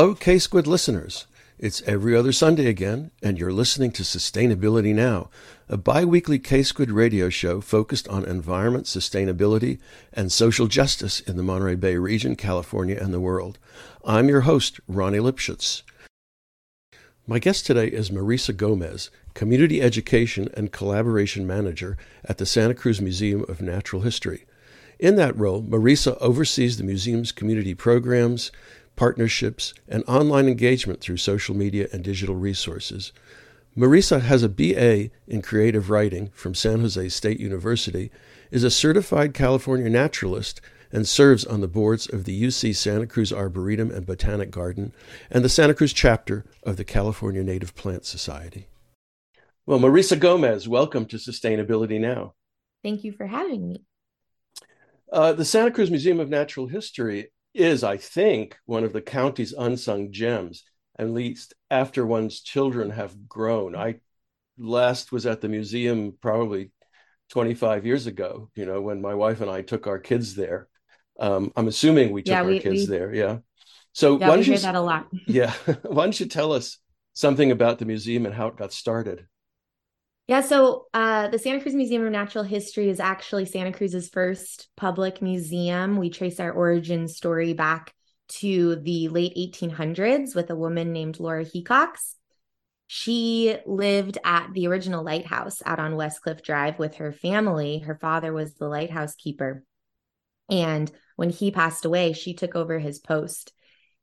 [0.00, 1.26] Hello, K Squid listeners.
[1.58, 5.28] It's every other Sunday again, and you're listening to Sustainability Now,
[5.68, 9.78] a bi weekly K Squid radio show focused on environment, sustainability,
[10.14, 13.58] and social justice in the Monterey Bay region, California, and the world.
[14.02, 15.82] I'm your host, Ronnie Lipschutz.
[17.26, 23.02] My guest today is Marisa Gomez, Community Education and Collaboration Manager at the Santa Cruz
[23.02, 24.46] Museum of Natural History.
[24.98, 28.52] In that role, Marisa oversees the museum's community programs,
[28.96, 33.12] partnerships, and online engagement through social media and digital resources.
[33.76, 38.10] Marisa has a BA in creative writing from San Jose State University,
[38.50, 40.60] is a certified California naturalist,
[40.92, 44.92] and serves on the boards of the UC Santa Cruz Arboretum and Botanic Garden
[45.30, 48.66] and the Santa Cruz chapter of the California Native Plant Society.
[49.66, 52.34] Well, Marisa Gomez, welcome to Sustainability Now.
[52.82, 53.84] Thank you for having me.
[55.12, 59.52] Uh, the Santa Cruz Museum of Natural History is, I think, one of the county's
[59.52, 60.64] unsung gems,
[60.98, 63.74] at least after one's children have grown.
[63.74, 64.00] I
[64.58, 66.70] last was at the museum probably
[67.30, 70.68] 25 years ago, you know, when my wife and I took our kids there.
[71.18, 73.14] Um, I'm assuming we took yeah, we, our kids we, there.
[73.14, 73.38] Yeah.
[73.92, 75.08] So yeah, why don't you, that a lot.
[75.26, 75.52] yeah.
[75.82, 76.78] why don't you tell us
[77.12, 79.26] something about the museum and how it got started?
[80.30, 84.68] Yeah, so uh, the Santa Cruz Museum of Natural History is actually Santa Cruz's first
[84.76, 85.96] public museum.
[85.96, 87.92] We trace our origin story back
[88.38, 92.14] to the late 1800s with a woman named Laura Hecox.
[92.86, 97.80] She lived at the original lighthouse out on West Cliff Drive with her family.
[97.80, 99.64] Her father was the lighthouse keeper.
[100.48, 103.52] And when he passed away, she took over his post.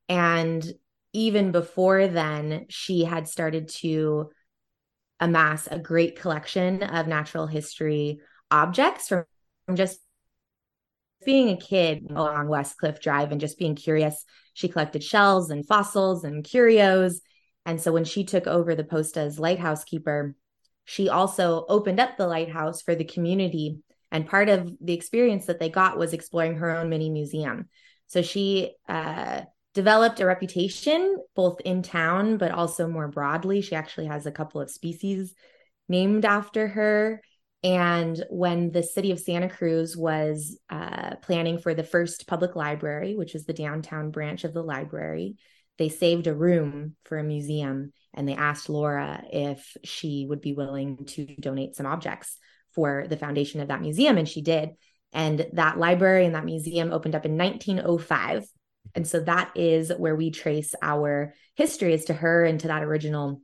[0.10, 0.70] And
[1.14, 4.32] even before then, she had started to
[5.20, 8.20] amass a great collection of natural history
[8.52, 9.26] objects from,
[9.66, 10.00] from just
[11.26, 14.24] being a kid along West Cliff Drive and just being curious.
[14.54, 17.22] She collected shells and fossils and curios.
[17.66, 20.36] And so when she took over the post as lighthouse keeper,
[20.86, 23.80] she also opened up the lighthouse for the community.
[24.12, 27.68] And part of the experience that they got was exploring her own mini museum.
[28.06, 29.42] So she uh,
[29.78, 33.62] developed a reputation both in town but also more broadly.
[33.62, 35.36] She actually has a couple of species
[35.88, 37.22] named after her.
[37.64, 43.16] And when the city of Santa Cruz was uh, planning for the first public library,
[43.16, 45.36] which is the downtown branch of the library,
[45.78, 50.54] they saved a room for a museum and they asked Laura if she would be
[50.54, 52.40] willing to donate some objects
[52.74, 54.18] for the foundation of that museum.
[54.18, 54.72] And she did.
[55.14, 58.44] And that library and that museum opened up in 1905.
[58.96, 62.84] And so that is where we trace our history as to her and to that
[62.84, 63.42] original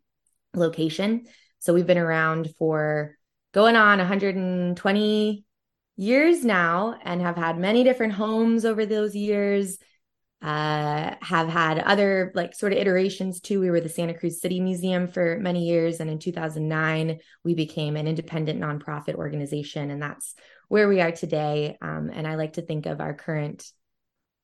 [0.54, 1.26] location.
[1.60, 3.18] So we've been around for
[3.54, 5.46] going on 120
[5.96, 9.78] years now and have had many different homes over those years.
[10.42, 13.62] Uh, have had other like sort of iterations too.
[13.62, 17.96] We were the Santa Cruz City Museum for many years, and in 2009 we became
[17.96, 20.36] an independent nonprofit organization, and that's
[20.68, 21.78] where we are today.
[21.82, 23.66] Um, and I like to think of our current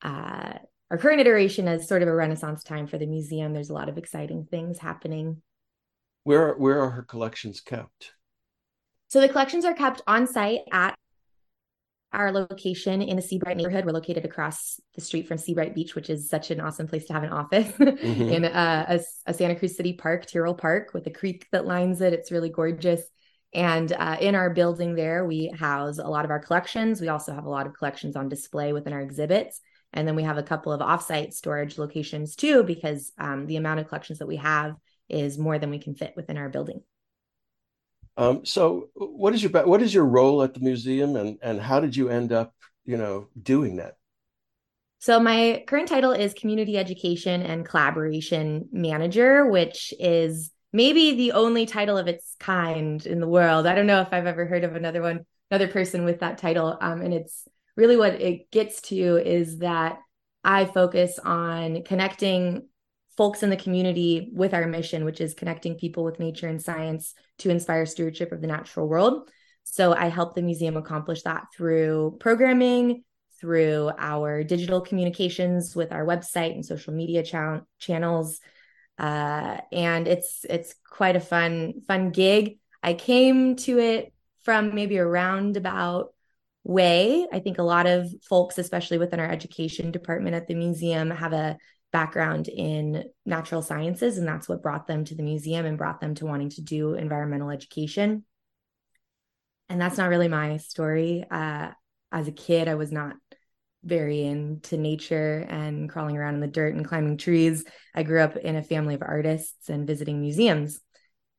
[0.01, 0.53] uh,
[0.91, 3.53] our current iteration is sort of a renaissance time for the museum.
[3.53, 5.41] There's a lot of exciting things happening.
[6.23, 8.13] Where where are her collections kept?
[9.07, 10.95] So the collections are kept on site at
[12.11, 13.85] our location in the Seabright neighborhood.
[13.85, 17.13] We're located across the street from Seabright Beach, which is such an awesome place to
[17.13, 18.21] have an office mm-hmm.
[18.21, 22.01] in a, a, a, Santa Cruz City Park, Tyrrell Park, with a creek that lines
[22.01, 22.13] it.
[22.13, 23.01] It's really gorgeous.
[23.53, 27.01] And uh, in our building there, we house a lot of our collections.
[27.01, 29.61] We also have a lot of collections on display within our exhibits.
[29.93, 33.79] And then we have a couple of offsite storage locations too, because um, the amount
[33.79, 34.75] of collections that we have
[35.07, 36.81] is more than we can fit within our building.
[38.17, 41.79] Um, so, what is your what is your role at the museum, and and how
[41.79, 42.53] did you end up,
[42.85, 43.95] you know, doing that?
[44.99, 51.65] So, my current title is Community Education and Collaboration Manager, which is maybe the only
[51.65, 53.65] title of its kind in the world.
[53.65, 56.77] I don't know if I've ever heard of another one, another person with that title.
[56.79, 57.47] Um, and it's
[57.79, 59.99] really what it gets to is that
[60.43, 62.67] I focus on connecting
[63.15, 67.13] folks in the community with our mission, which is connecting people with nature and science
[67.37, 69.29] to inspire stewardship of the natural world.
[69.63, 73.05] So I help the museum accomplish that through programming,
[73.39, 78.41] through our digital communications with our website and social media cha- channels.
[78.97, 82.59] Uh, and it's it's quite a fun fun gig.
[82.83, 86.13] I came to it from maybe around roundabout
[86.69, 87.27] way.
[87.33, 91.33] I think a lot of folks, especially within our education department at the museum, have
[91.33, 91.57] a
[91.91, 96.13] background in natural sciences, and that's what brought them to the museum and brought them
[96.13, 98.23] to wanting to do environmental education.
[99.67, 101.25] And that's not really my story.
[101.29, 101.71] Uh,
[102.11, 103.15] as a kid, I was not
[103.83, 107.65] very into nature and crawling around in the dirt and climbing trees.
[107.95, 110.79] I grew up in a family of artists and visiting museums.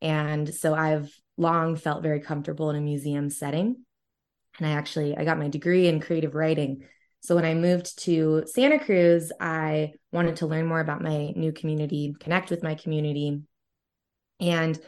[0.02, 3.84] And so I've long felt very comfortable in a museum setting.
[4.60, 6.84] And I actually I got my degree in creative writing.
[7.20, 11.52] So when I moved to Santa Cruz, I wanted to learn more about my new
[11.52, 13.42] community, connect with my community,
[14.38, 14.78] and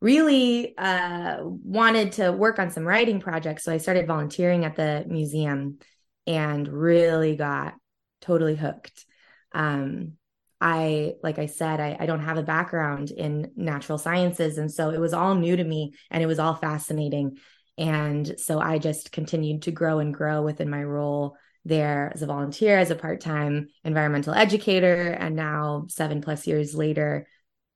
[0.00, 3.64] really uh, wanted to work on some writing projects.
[3.64, 5.78] So I started volunteering at the museum
[6.26, 7.74] and really got
[8.20, 9.04] totally hooked.
[9.52, 10.12] Um,
[10.60, 14.58] I, like I said, I, I, don't have a background in natural sciences.
[14.58, 17.36] And so it was all new to me and it was all fascinating.
[17.78, 22.26] And so I just continued to grow and grow within my role there as a
[22.26, 25.10] volunteer, as a part time environmental educator.
[25.10, 27.26] And now, seven plus years later,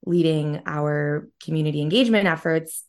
[0.05, 2.85] leading our community engagement efforts.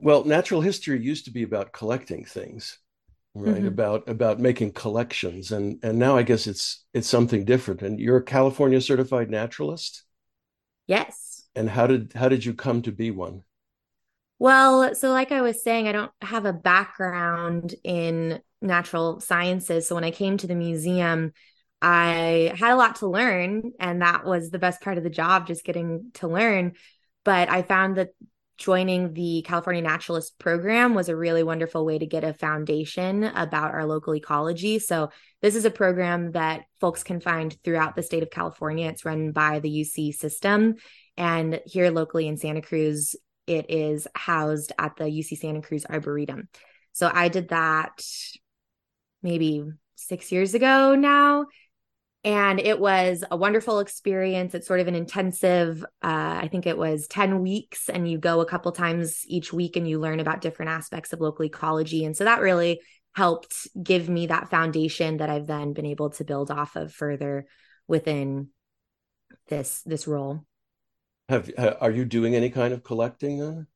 [0.00, 2.78] Well, natural history used to be about collecting things
[3.34, 3.66] right mm-hmm.
[3.66, 8.18] about about making collections and and now i guess it's it's something different and you're
[8.18, 10.04] a california certified naturalist
[10.86, 13.42] yes and how did how did you come to be one
[14.42, 19.94] well so like i was saying i don't have a background in natural sciences so
[19.94, 21.32] when i came to the museum
[21.80, 25.46] i had a lot to learn and that was the best part of the job
[25.46, 26.72] just getting to learn
[27.24, 28.08] but i found that
[28.58, 33.72] joining the California Naturalist program was a really wonderful way to get a foundation about
[33.72, 34.78] our local ecology.
[34.78, 35.10] So,
[35.40, 38.88] this is a program that folks can find throughout the state of California.
[38.88, 40.76] It's run by the UC system.
[41.16, 43.16] And here locally in Santa Cruz,
[43.46, 46.48] it is housed at the UC Santa Cruz Arboretum.
[46.92, 48.04] So, I did that
[49.22, 51.46] maybe six years ago now
[52.24, 54.54] and it was a wonderful experience.
[54.54, 58.40] It's sort of an intensive uh, i think it was 10 weeks and you go
[58.40, 62.04] a couple times each week and you learn about different aspects of local ecology.
[62.04, 62.80] And so that really
[63.14, 67.46] helped give me that foundation that i've then been able to build off of further
[67.86, 68.48] within
[69.48, 70.44] this this role
[71.28, 73.66] have are you doing any kind of collecting then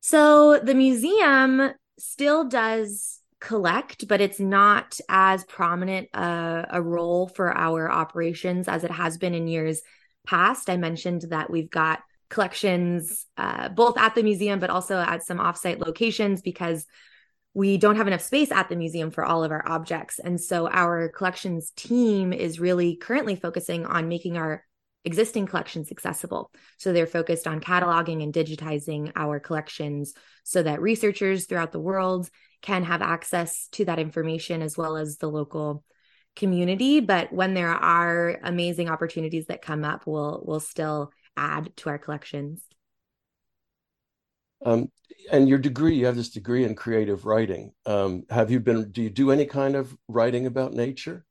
[0.00, 7.56] so the museum still does collect, but it's not as prominent uh, a role for
[7.56, 9.82] our operations as it has been in years
[10.26, 10.70] past.
[10.70, 12.00] I mentioned that we've got
[12.30, 16.86] collections uh, both at the museum, but also at some offsite locations because
[17.54, 20.18] we don't have enough space at the museum for all of our objects.
[20.18, 24.64] And so our collections team is really currently focusing on making our
[25.04, 26.50] existing collections accessible.
[26.78, 30.14] So they're focused on cataloging and digitizing our collections
[30.44, 35.18] so that researchers throughout the world can have access to that information as well as
[35.18, 35.84] the local
[36.36, 37.00] community.
[37.00, 41.98] But when there are amazing opportunities that come up we'll we'll still add to our
[41.98, 42.62] collections.
[44.64, 44.92] Um,
[45.32, 47.72] and your degree you have this degree in creative writing.
[47.84, 51.26] Um, have you been do you do any kind of writing about nature?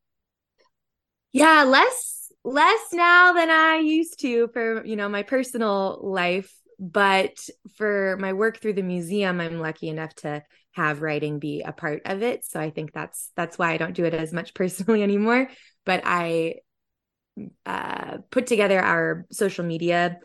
[1.32, 7.48] Yeah less less now than i used to for you know my personal life but
[7.76, 12.02] for my work through the museum i'm lucky enough to have writing be a part
[12.06, 15.04] of it so i think that's that's why i don't do it as much personally
[15.04, 15.50] anymore
[15.86, 16.56] but i
[17.66, 20.20] uh, put together our social media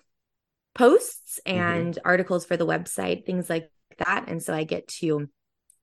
[0.74, 1.58] posts mm-hmm.
[1.58, 2.08] and mm-hmm.
[2.08, 5.28] articles for the website things like that and so i get to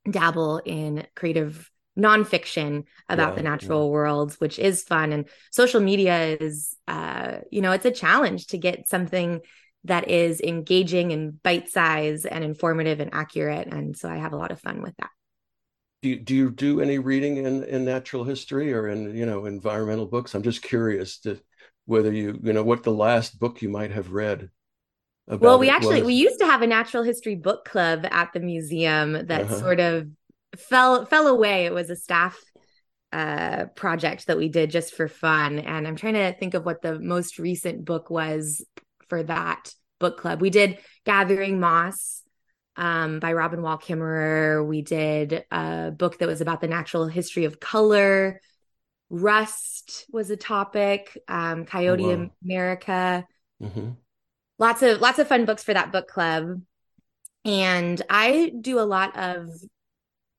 [0.10, 3.92] dabble in creative nonfiction about yeah, the natural yeah.
[3.92, 8.58] world which is fun and social media is uh you know it's a challenge to
[8.58, 9.40] get something
[9.86, 13.68] that is engaging and bite size and informative and accurate.
[13.68, 15.10] And so I have a lot of fun with that.
[16.02, 19.46] Do you, do you do any reading in, in natural history or in you know
[19.46, 20.36] environmental books?
[20.36, 21.40] I'm just curious to
[21.86, 24.50] whether you you know what the last book you might have read.
[25.28, 25.42] About.
[25.42, 26.08] Well, we actually was.
[26.08, 29.60] we used to have a natural history book club at the museum that uh-huh.
[29.60, 30.10] sort of
[30.58, 31.66] fell fell away.
[31.66, 32.38] It was a staff
[33.12, 36.82] uh, project that we did just for fun, and I'm trying to think of what
[36.82, 38.66] the most recent book was
[39.08, 40.42] for that book club.
[40.42, 42.24] We did Gathering Moss
[42.76, 44.66] um, by Robin Wall Kimmerer.
[44.66, 48.42] We did a book that was about the natural history of color.
[49.10, 51.18] Rust was a topic.
[51.28, 52.30] Um, Coyote oh, wow.
[52.44, 53.26] America.
[53.62, 53.90] Mm-hmm.
[54.60, 56.62] Lots of lots of fun books for that book club.
[57.46, 59.50] And I do a lot of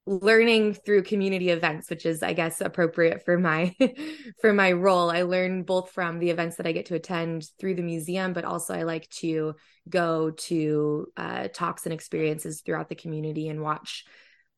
[0.06, 3.74] learning through community events which is i guess appropriate for my
[4.40, 5.10] for my role.
[5.10, 8.44] I learn both from the events that i get to attend through the museum but
[8.44, 9.54] also i like to
[9.88, 14.04] go to uh, talks and experiences throughout the community and watch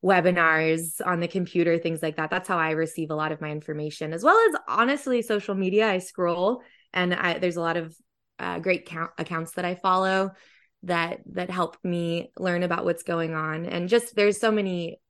[0.04, 2.30] webinars on the computer things like that.
[2.30, 5.88] That's how i receive a lot of my information as well as honestly social media.
[5.88, 6.62] I scroll
[6.92, 7.96] and I, there's a lot of
[8.38, 10.32] uh, great count, accounts that i follow
[10.82, 13.66] that that help me learn about what's going on.
[13.66, 15.00] And just there's so many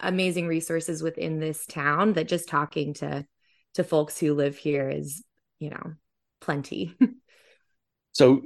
[0.00, 3.26] amazing resources within this town that just talking to
[3.74, 5.24] to folks who live here is,
[5.58, 5.94] you know,
[6.40, 6.94] plenty.
[8.12, 8.42] so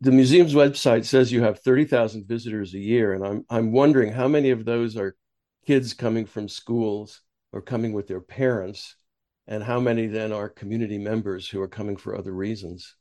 [0.00, 4.28] the museum's website says you have 30,000 visitors a year and I'm I'm wondering how
[4.28, 5.16] many of those are
[5.66, 7.20] kids coming from schools
[7.52, 8.96] or coming with their parents
[9.46, 12.96] and how many then are community members who are coming for other reasons.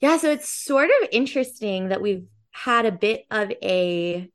[0.00, 4.30] Yeah, so it's sort of interesting that we've had a bit of a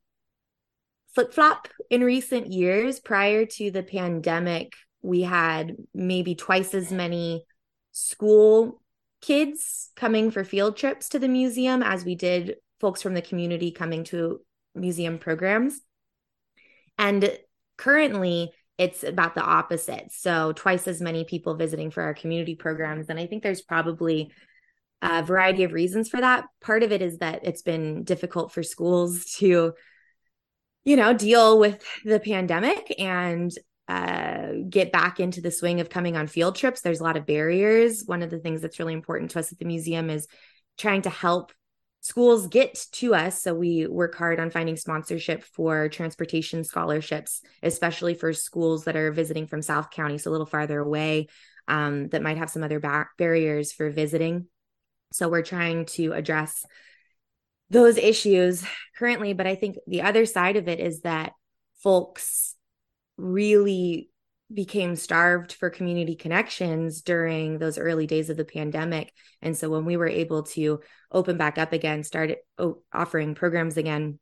[1.16, 3.00] flip flop in recent years.
[3.00, 7.42] Prior to the pandemic, we had maybe twice as many
[7.92, 8.82] school
[9.22, 13.70] kids coming for field trips to the museum as we did folks from the community
[13.70, 14.42] coming to
[14.74, 15.80] museum programs.
[16.98, 17.34] And
[17.78, 20.12] currently, it's about the opposite.
[20.12, 23.08] So, twice as many people visiting for our community programs.
[23.08, 24.32] And I think there's probably
[25.00, 26.44] a variety of reasons for that.
[26.60, 29.72] Part of it is that it's been difficult for schools to,
[30.86, 33.52] you know, deal with the pandemic and
[33.88, 36.80] uh, get back into the swing of coming on field trips.
[36.80, 38.04] There's a lot of barriers.
[38.06, 40.28] One of the things that's really important to us at the museum is
[40.78, 41.52] trying to help
[42.02, 43.42] schools get to us.
[43.42, 49.10] So we work hard on finding sponsorship for transportation scholarships, especially for schools that are
[49.10, 51.26] visiting from South County, so a little farther away,
[51.66, 54.46] um, that might have some other back barriers for visiting.
[55.12, 56.64] So we're trying to address
[57.70, 58.64] those issues
[58.98, 59.32] currently.
[59.32, 61.32] But I think the other side of it is that
[61.82, 62.54] folks
[63.16, 64.10] really
[64.52, 69.12] became starved for community connections during those early days of the pandemic.
[69.42, 70.80] And so when we were able to
[71.10, 72.38] open back up again, started
[72.92, 74.20] offering programs again,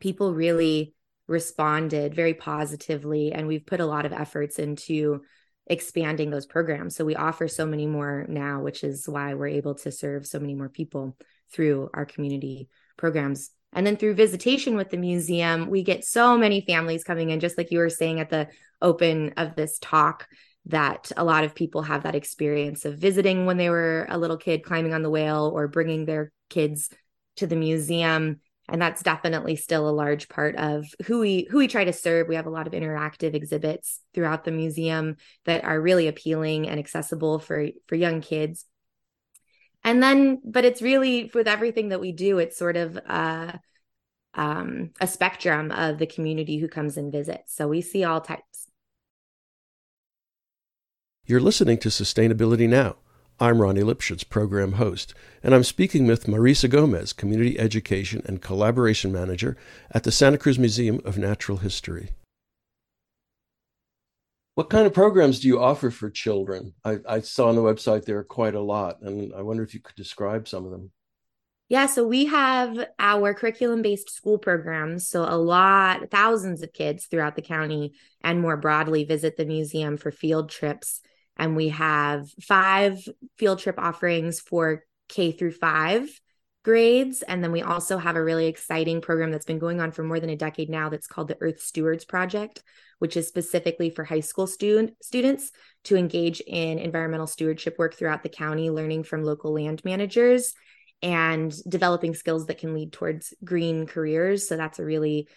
[0.00, 0.94] people really
[1.28, 3.32] responded very positively.
[3.32, 5.22] And we've put a lot of efforts into
[5.66, 6.94] expanding those programs.
[6.94, 10.40] So we offer so many more now, which is why we're able to serve so
[10.40, 11.16] many more people
[11.52, 13.50] through our community programs.
[13.72, 17.56] And then through visitation with the museum, we get so many families coming in, just
[17.56, 18.48] like you were saying at the
[18.82, 20.28] open of this talk,
[20.66, 24.36] that a lot of people have that experience of visiting when they were a little
[24.36, 26.90] kid climbing on the whale or bringing their kids
[27.36, 28.40] to the museum.
[28.68, 32.28] And that's definitely still a large part of who we who we try to serve.
[32.28, 35.16] We have a lot of interactive exhibits throughout the museum
[35.46, 38.66] that are really appealing and accessible for for young kids
[39.84, 43.52] and then but it's really with everything that we do it's sort of uh
[44.34, 47.54] um a spectrum of the community who comes and visits.
[47.54, 48.68] So we see all types.
[51.26, 52.96] You're listening to sustainability now.
[53.40, 59.12] I'm Ronnie Lipschutz, program host, and I'm speaking with Marisa Gomez, Community Education and Collaboration
[59.12, 59.56] Manager
[59.90, 62.10] at the Santa Cruz Museum of Natural History.
[64.62, 66.72] What kind of programs do you offer for children?
[66.84, 69.74] I, I, saw on the website there are quite a lot, and I wonder if
[69.74, 70.92] you could describe some of them.
[71.68, 75.08] Yeah, so we have our curriculum based school programs.
[75.08, 79.96] So, a lot, thousands of kids throughout the county and more broadly visit the museum
[79.96, 81.00] for field trips
[81.36, 82.98] and we have five
[83.38, 86.08] field trip offerings for K through five
[86.62, 87.22] grades.
[87.22, 90.20] And then we also have a really exciting program that's been going on for more
[90.20, 92.62] than a decade now that's called the Earth Stewards Project,
[92.98, 95.50] which is specifically for high school student, students
[95.84, 100.54] to engage in environmental stewardship work throughout the county, learning from local land managers
[101.02, 104.46] and developing skills that can lead towards green careers.
[104.46, 105.28] So that's a really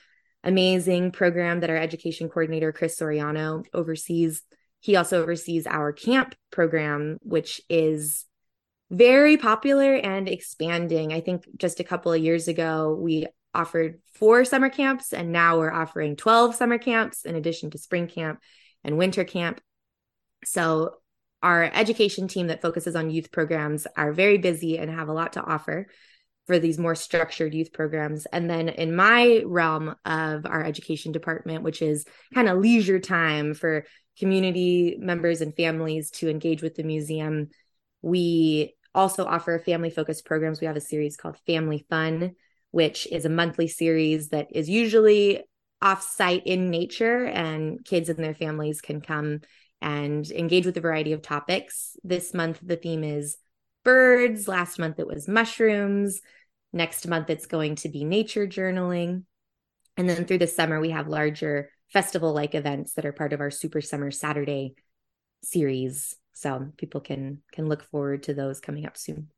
[0.43, 4.43] amazing program that our education coordinator, Chris Soriano, oversees
[4.85, 8.25] he also oversees our camp program, which is
[8.89, 11.11] very popular and expanding.
[11.13, 15.57] I think just a couple of years ago, we offered four summer camps, and now
[15.57, 18.39] we're offering 12 summer camps in addition to spring camp
[18.83, 19.61] and winter camp.
[20.43, 20.95] So,
[21.41, 25.33] our education team that focuses on youth programs are very busy and have a lot
[25.33, 25.87] to offer
[26.47, 28.25] for these more structured youth programs.
[28.27, 33.53] And then in my realm of our education department, which is kind of leisure time
[33.53, 33.85] for
[34.17, 37.49] community members and families to engage with the museum.
[38.05, 40.61] We also offer family focused programs.
[40.61, 42.35] We have a series called Family Fun,
[42.69, 45.41] which is a monthly series that is usually
[45.81, 49.41] off-site in nature and kids and their families can come
[49.81, 51.97] and engage with a variety of topics.
[52.03, 53.37] This month the theme is
[53.83, 56.21] birds, last month it was mushrooms,
[56.71, 59.23] next month it's going to be nature journaling.
[59.97, 63.39] And then through the summer we have larger festival like events that are part of
[63.41, 64.75] our Super Summer Saturday
[65.43, 66.13] series.
[66.35, 69.29] So people can can look forward to those coming up soon.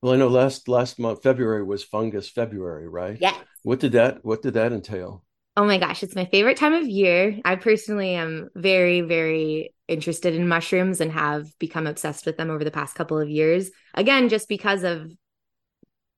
[0.00, 3.18] Well, I know last last month February was Fungus February, right?
[3.20, 3.36] Yeah.
[3.62, 5.24] What did that What did that entail?
[5.56, 7.38] Oh my gosh, it's my favorite time of year.
[7.44, 12.64] I personally am very, very interested in mushrooms and have become obsessed with them over
[12.64, 13.70] the past couple of years.
[13.94, 15.10] Again, just because of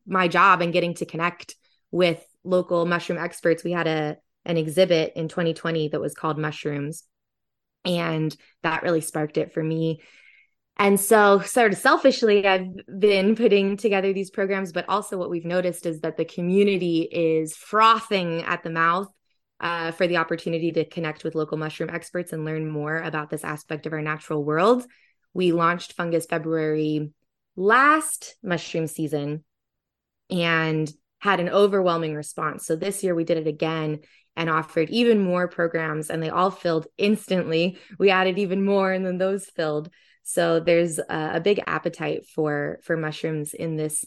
[0.07, 1.57] my job and getting to connect
[1.91, 3.65] with local mushroom experts.
[3.65, 7.05] We had a an exhibit in 2020 that was called Mushrooms.
[7.85, 10.01] And that really sparked it for me.
[10.77, 15.45] And so, sort of selfishly, I've been putting together these programs, but also what we've
[15.45, 19.09] noticed is that the community is frothing at the mouth
[19.61, 23.45] uh, for the opportunity to connect with local mushroom experts and learn more about this
[23.45, 24.85] aspect of our natural world.
[25.33, 27.13] We launched Fungus February
[27.57, 29.45] last mushroom season
[30.29, 32.67] and had an overwhelming response.
[32.67, 34.01] So this year we did it again
[34.37, 37.79] and offered even more programs, and they all filled instantly.
[37.99, 39.91] We added even more, and then those filled.
[40.25, 44.05] So there's a, a big appetite for for mushrooms in this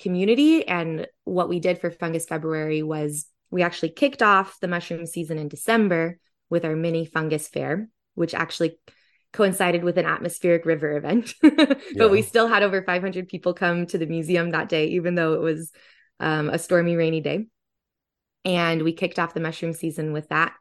[0.00, 0.66] community.
[0.66, 5.38] And what we did for Fungus February was we actually kicked off the mushroom season
[5.38, 6.18] in December
[6.50, 8.78] with our mini fungus fair, which actually
[9.32, 11.34] coincided with an atmospheric river event.
[11.42, 12.06] but yeah.
[12.06, 15.40] we still had over 500 people come to the museum that day, even though it
[15.40, 15.72] was
[16.20, 17.46] um, a stormy, rainy day.
[18.46, 20.54] And we kicked off the mushroom season with that.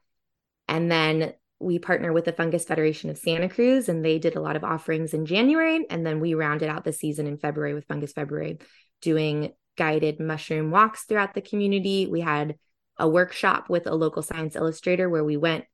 [0.68, 4.42] And then we partner with the Fungus Federation of Santa Cruz, and they did a
[4.42, 5.86] lot of offerings in January.
[5.90, 8.58] And then we rounded out the season in February with Fungus February,
[9.02, 12.08] doing guided mushroom walks throughout the community.
[12.08, 12.56] We had
[12.98, 15.66] a workshop with a local science illustrator where we went,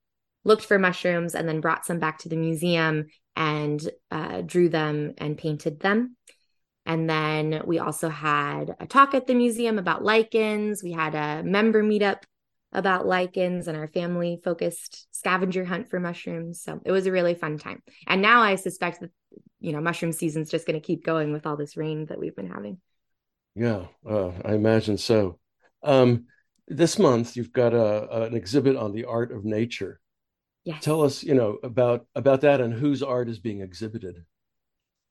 [0.43, 5.13] looked for mushrooms, and then brought some back to the museum and uh, drew them
[5.17, 6.17] and painted them.
[6.91, 10.83] And then we also had a talk at the museum about lichens.
[10.83, 12.23] We had a member meetup
[12.73, 16.61] about lichens and our family focused scavenger hunt for mushrooms.
[16.61, 17.81] So it was a really fun time.
[18.07, 19.11] And now I suspect that,
[19.61, 22.35] you know, mushroom season's just going to keep going with all this rain that we've
[22.35, 22.81] been having.
[23.55, 25.39] Yeah, uh, I imagine so.
[25.83, 26.25] Um,
[26.67, 30.01] this month you've got a, an exhibit on the art of nature.
[30.65, 30.83] Yes.
[30.83, 34.25] Tell us, you know, about about that and whose art is being exhibited.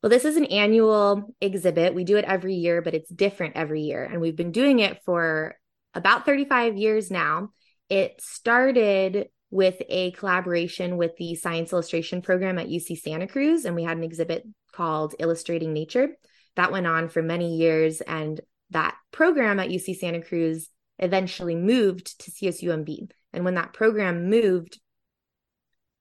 [0.02, 1.94] Well, this is an annual exhibit.
[1.94, 4.02] We do it every year, but it's different every year.
[4.04, 5.56] And we've been doing it for
[5.94, 7.50] about 35 years now.
[7.90, 13.74] It started with a collaboration with the Science Illustration program at UC Santa Cruz, and
[13.74, 16.10] we had an exhibit called Illustrating Nature.
[16.56, 22.20] That went on for many years, and that program at UC Santa Cruz eventually moved
[22.20, 23.10] to CSUMB.
[23.32, 24.78] And when that program moved,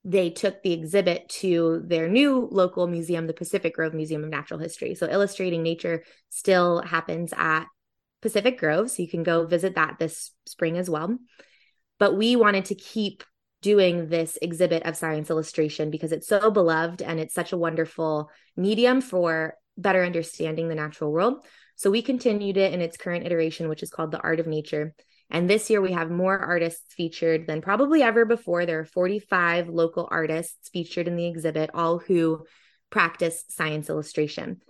[0.10, 4.60] they took the exhibit to their new local museum, the Pacific Grove Museum of Natural
[4.60, 4.96] History.
[4.96, 7.66] So, Illustrating Nature still happens at
[8.20, 8.90] Pacific Grove.
[8.90, 11.16] So, you can go visit that this spring as well.
[12.00, 13.24] But we wanted to keep
[13.62, 18.32] doing this exhibit of science illustration because it's so beloved and it's such a wonderful
[18.58, 21.46] medium for better understanding the natural world.
[21.76, 24.96] So we continued it in its current iteration, which is called The Art of Nature.
[25.30, 28.66] And this year we have more artists featured than probably ever before.
[28.66, 32.46] There are 45 local artists featured in the exhibit, all who
[32.90, 34.62] practice science illustration.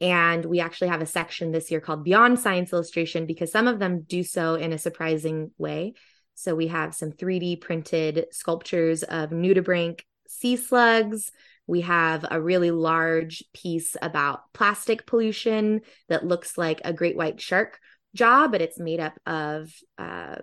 [0.00, 3.78] And we actually have a section this year called Beyond Science Illustration because some of
[3.78, 5.94] them do so in a surprising way.
[6.34, 11.30] So we have some 3D printed sculptures of nudibranch sea slugs.
[11.66, 17.40] We have a really large piece about plastic pollution that looks like a great white
[17.40, 17.78] shark
[18.14, 20.36] jaw, but it's made up of uh,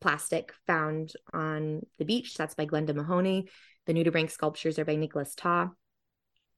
[0.00, 2.36] plastic found on the beach.
[2.36, 3.48] That's by Glenda Mahoney.
[3.86, 5.70] The nudibranch sculptures are by Nicholas Ta.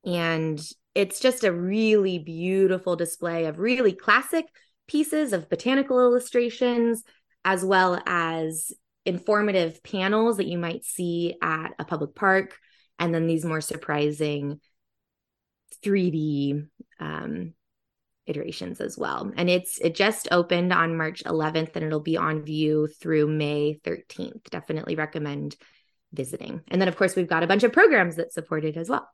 [0.04, 0.60] And
[0.94, 4.46] it's just a really beautiful display of really classic
[4.88, 7.04] pieces of botanical illustrations,
[7.44, 8.72] as well as
[9.06, 12.58] informative panels that you might see at a public park
[12.98, 14.60] and then these more surprising
[15.82, 16.66] 3D
[17.00, 17.54] um,
[18.30, 19.30] iterations as well.
[19.36, 23.80] And it's it just opened on March 11th and it'll be on view through May
[23.84, 24.44] 13th.
[24.50, 25.56] Definitely recommend
[26.12, 26.62] visiting.
[26.68, 29.08] And then of course we've got a bunch of programs that support it as well.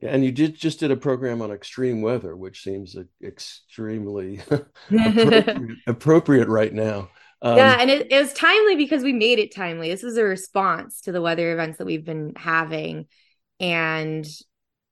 [0.00, 4.40] Yeah, and you did just did a program on extreme weather, which seems extremely
[4.90, 7.10] appropriate, appropriate right now.
[7.40, 9.90] Um, yeah, and it, it was timely because we made it timely.
[9.90, 13.06] This is a response to the weather events that we've been having.
[13.60, 14.26] And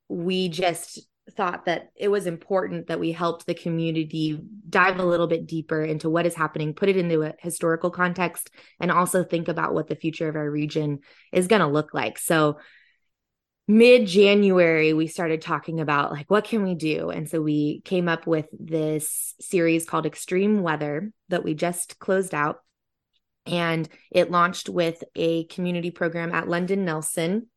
[0.08, 1.00] we just
[1.36, 5.82] thought that it was important that we helped the community dive a little bit deeper
[5.82, 9.88] into what is happening, put it into a historical context, and also think about what
[9.88, 11.00] the future of our region
[11.32, 12.18] is going to look like.
[12.18, 12.58] So,
[13.68, 17.10] mid January, we started talking about like, what can we do?
[17.10, 22.34] And so we came up with this series called Extreme Weather that we just closed
[22.34, 22.60] out.
[23.46, 27.48] And it launched with a community program at London Nelson,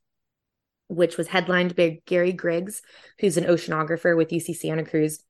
[0.88, 2.82] which was headlined by Gary Griggs,
[3.20, 5.24] who's an oceanographer with UC Santa Cruz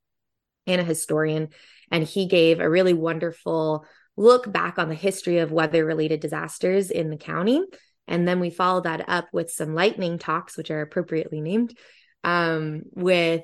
[0.68, 1.50] and a historian.
[1.92, 3.86] And he gave a really wonderful
[4.18, 7.62] look back on the history of weather related disasters in the county
[8.08, 11.78] and then we followed that up with some lightning talks, which are appropriately named,
[12.24, 13.44] um, with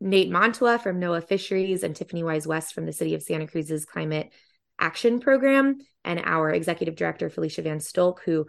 [0.00, 3.84] Nate Mantua from NOAA Fisheries and Tiffany Wise West from the City of Santa Cruz's
[3.84, 4.32] Climate
[4.78, 8.46] action program and our executive director felicia van stolk who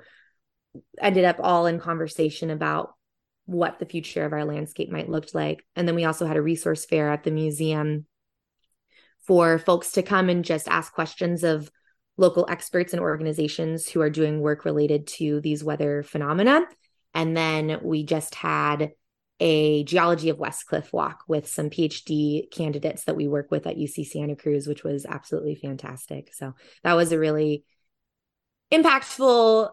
[1.01, 2.93] ended up all in conversation about
[3.45, 6.41] what the future of our landscape might look like and then we also had a
[6.41, 8.05] resource fair at the museum
[9.25, 11.71] for folks to come and just ask questions of
[12.17, 16.62] local experts and organizations who are doing work related to these weather phenomena
[17.13, 18.91] and then we just had
[19.39, 24.05] a geology of Westcliff walk with some PhD candidates that we work with at UC
[24.05, 26.34] Santa Cruz, which was absolutely fantastic.
[26.34, 27.63] So that was a really
[28.71, 29.69] impactful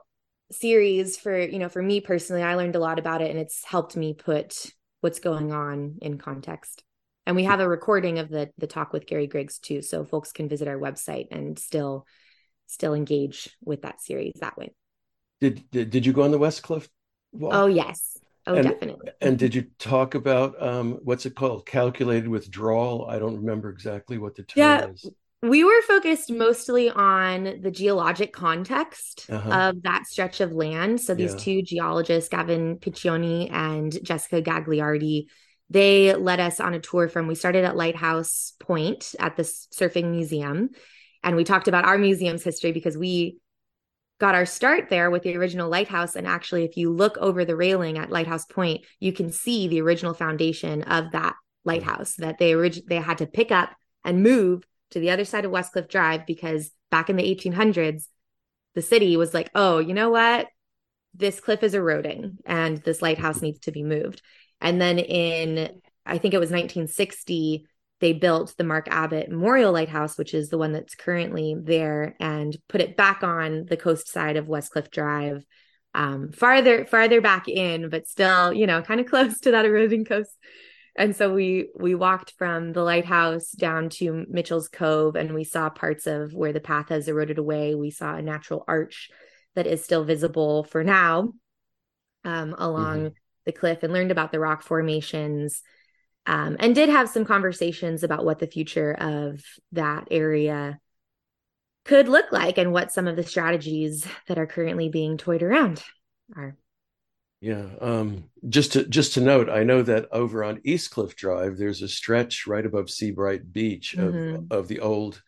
[0.50, 2.42] series for, you know, for me personally.
[2.42, 6.18] I learned a lot about it and it's helped me put what's going on in
[6.18, 6.82] context.
[7.26, 9.82] And we have a recording of the the talk with Gary Griggs too.
[9.82, 12.06] So folks can visit our website and still
[12.66, 14.72] still engage with that series that way.
[15.40, 16.88] Did did, did you go on the Westcliff
[17.32, 17.52] walk?
[17.54, 18.16] Oh yes.
[18.46, 19.10] Oh, and, definitely.
[19.20, 21.66] And did you talk about um, what's it called?
[21.66, 23.06] Calculated withdrawal.
[23.10, 25.10] I don't remember exactly what the term yeah, is.
[25.42, 29.68] We were focused mostly on the geologic context uh-huh.
[29.68, 31.00] of that stretch of land.
[31.00, 31.38] So these yeah.
[31.38, 35.26] two geologists, Gavin Piccione and Jessica Gagliardi,
[35.68, 40.10] they led us on a tour from we started at Lighthouse Point at the Surfing
[40.10, 40.70] Museum.
[41.22, 43.38] And we talked about our museum's history because we
[44.18, 46.16] got our start there with the original lighthouse.
[46.16, 49.82] And actually, if you look over the railing at Lighthouse Point, you can see the
[49.82, 54.64] original foundation of that lighthouse that they orig- they had to pick up and move
[54.90, 58.06] to the other side of Westcliff Drive because back in the 1800s,
[58.74, 60.48] the city was like, oh, you know what?
[61.14, 64.22] This cliff is eroding and this lighthouse needs to be moved.
[64.60, 67.66] And then in, I think it was 1960,
[68.00, 72.56] they built the Mark Abbott Memorial Lighthouse, which is the one that's currently there, and
[72.68, 75.44] put it back on the coast side of Westcliff Drive,
[75.94, 80.04] um, farther farther back in, but still, you know, kind of close to that eroding
[80.04, 80.36] coast.
[80.98, 85.68] And so we we walked from the lighthouse down to Mitchell's Cove, and we saw
[85.68, 87.74] parts of where the path has eroded away.
[87.74, 89.10] We saw a natural arch
[89.54, 91.32] that is still visible for now
[92.24, 93.14] um, along mm-hmm.
[93.44, 95.62] the cliff, and learned about the rock formations
[96.26, 100.80] um, and did have some conversations about what the future of that area
[101.84, 105.82] could look like and what some of the strategies that are currently being toyed around
[106.36, 106.56] are.
[107.40, 111.58] Yeah, um, just to just to note, I know that over on East Cliff Drive,
[111.58, 114.46] there's a stretch right above Seabright Beach of mm-hmm.
[114.50, 115.22] of the old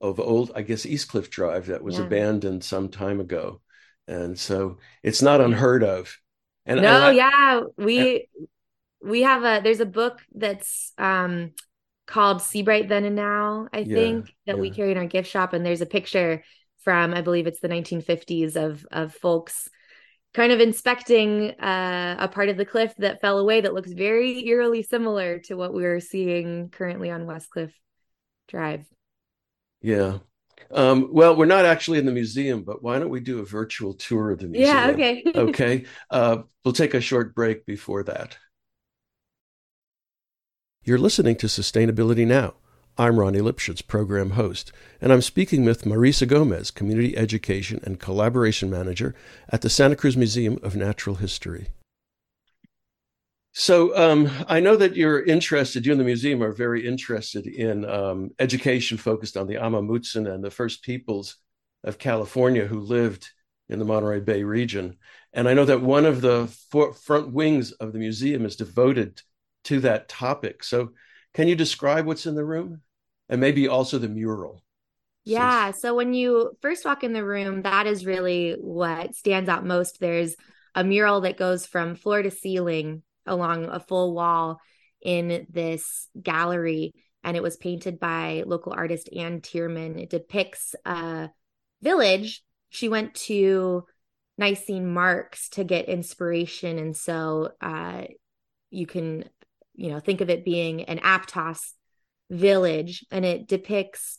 [0.00, 2.04] of old, I guess East Cliff Drive that was yeah.
[2.04, 3.62] abandoned some time ago,
[4.06, 6.14] and so it's not unheard of.
[6.66, 8.28] And no, and I, yeah, we
[9.02, 11.52] we have a there's a book that's um
[12.08, 14.60] called Seabright Then and Now, I think, that yeah.
[14.60, 15.52] we carry in our gift shop.
[15.52, 16.42] And there's a picture
[16.82, 19.68] from I believe it's the 1950s of of folks
[20.34, 24.46] kind of inspecting uh, a part of the cliff that fell away that looks very
[24.46, 27.72] eerily similar to what we're seeing currently on Westcliff
[28.48, 28.84] Drive.
[29.80, 30.18] Yeah.
[30.70, 33.94] Um, well, we're not actually in the museum, but why don't we do a virtual
[33.94, 34.76] tour of the museum?
[34.76, 35.24] Yeah, okay.
[35.34, 35.84] okay.
[36.10, 38.36] Uh, we'll take a short break before that.
[40.84, 42.54] You're listening to Sustainability Now.
[43.00, 48.68] I'm Ronnie Lipschutz, program host, and I'm speaking with Marisa Gomez, Community Education and Collaboration
[48.68, 49.14] Manager
[49.50, 51.68] at the Santa Cruz Museum of Natural History.
[53.52, 57.84] So um, I know that you're interested, you and the museum are very interested in
[57.84, 61.36] um, education focused on the Amah Mutsun and the first peoples
[61.84, 63.30] of California who lived
[63.68, 64.96] in the Monterey Bay region.
[65.32, 66.48] And I know that one of the
[67.04, 69.22] front wings of the museum is devoted
[69.64, 70.64] to that topic.
[70.64, 70.90] So,
[71.34, 72.80] can you describe what's in the room
[73.28, 74.62] and maybe also the mural?
[75.24, 75.66] Yeah.
[75.66, 75.82] Since...
[75.82, 80.00] So, when you first walk in the room, that is really what stands out most.
[80.00, 80.34] There's
[80.74, 84.60] a mural that goes from floor to ceiling along a full wall
[85.02, 90.00] in this gallery, and it was painted by local artist Ann Tierman.
[90.00, 91.30] It depicts a
[91.82, 92.42] village.
[92.70, 93.84] She went to
[94.38, 98.04] Nisene Marks to get inspiration, and so uh,
[98.70, 99.24] you can
[99.78, 101.72] you know, think of it being an Aptos
[102.30, 104.18] village and it depicts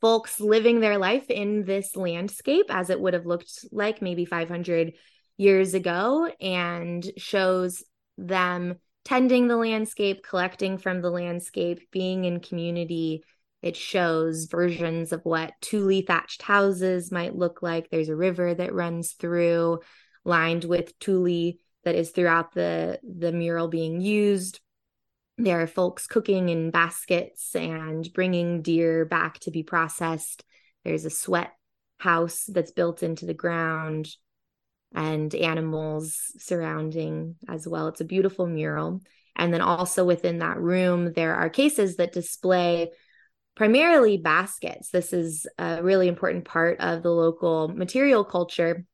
[0.00, 4.92] folks living their life in this landscape as it would have looked like maybe 500
[5.36, 7.82] years ago and shows
[8.18, 13.22] them tending the landscape, collecting from the landscape, being in community.
[13.62, 17.88] It shows versions of what tule thatched houses might look like.
[17.88, 19.80] There's a river that runs through,
[20.24, 21.52] lined with tule
[21.84, 24.60] that is throughout the the mural being used
[25.38, 30.44] there are folks cooking in baskets and bringing deer back to be processed
[30.84, 31.52] there's a sweat
[31.98, 34.08] house that's built into the ground
[34.94, 39.00] and animals surrounding as well it's a beautiful mural
[39.34, 42.90] and then also within that room there are cases that display
[43.56, 44.90] primarily baskets.
[44.90, 48.84] This is a really important part of the local material culture.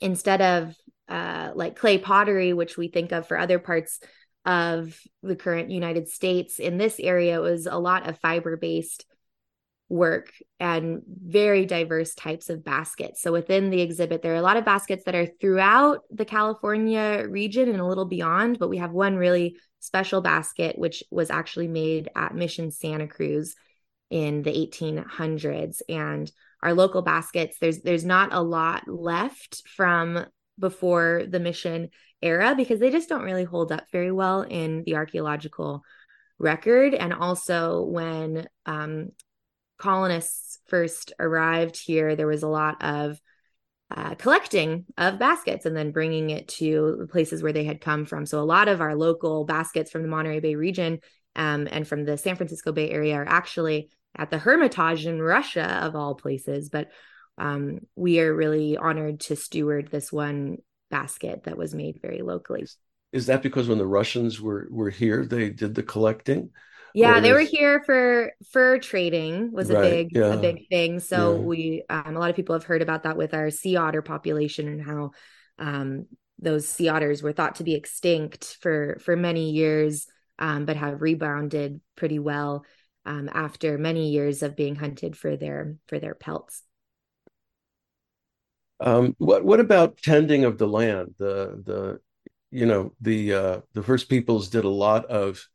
[0.00, 0.76] Instead of
[1.08, 4.00] uh, like clay pottery, which we think of for other parts
[4.44, 9.06] of the current United States, in this area, was a lot of fiber based
[9.88, 13.20] work and very diverse types of baskets.
[13.20, 17.26] So within the exhibit, there are a lot of baskets that are throughout the California
[17.28, 21.68] region and a little beyond, but we have one really special basket, which was actually
[21.68, 23.54] made at Mission Santa Cruz
[24.08, 25.82] in the 1800s.
[25.88, 26.30] And
[26.62, 30.24] our local baskets, there's there's not a lot left from
[30.58, 31.90] before the mission
[32.22, 35.82] era because they just don't really hold up very well in the archaeological
[36.38, 36.94] record.
[36.94, 39.10] And also when um,
[39.78, 43.20] colonists first arrived here, there was a lot of
[43.94, 48.06] uh, collecting of baskets and then bringing it to the places where they had come
[48.06, 48.24] from.
[48.24, 51.00] So a lot of our local baskets from the Monterey Bay region
[51.36, 55.80] um, and from the San Francisco Bay Area are actually at the Hermitage in Russia,
[55.82, 56.68] of all places.
[56.68, 56.88] But
[57.38, 60.58] um, we are really honored to steward this one
[60.92, 62.68] basket that was made very locally.
[63.12, 66.50] Is that because when the Russians were were here, they did the collecting?
[66.94, 70.34] Yeah, they were here for fur trading was a right, big yeah.
[70.34, 71.00] a big thing.
[71.00, 71.40] So yeah.
[71.40, 74.68] we um, a lot of people have heard about that with our sea otter population
[74.68, 75.10] and how
[75.58, 76.06] um,
[76.38, 80.06] those sea otters were thought to be extinct for for many years,
[80.38, 82.64] um, but have rebounded pretty well
[83.06, 86.62] um, after many years of being hunted for their for their pelts.
[88.82, 91.14] Um, what what about tending of the land?
[91.18, 92.00] The the
[92.50, 95.46] you know the uh, the first peoples did a lot of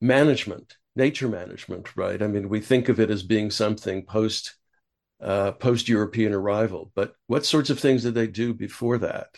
[0.00, 2.22] management, nature management, right?
[2.22, 4.54] I mean, we think of it as being something post
[5.20, 9.30] uh, post European arrival, but what sorts of things did they do before that?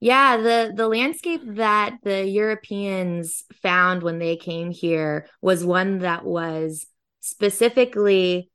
[0.00, 6.24] Yeah, the the landscape that the Europeans found when they came here was one that
[6.24, 6.86] was
[7.20, 8.50] specifically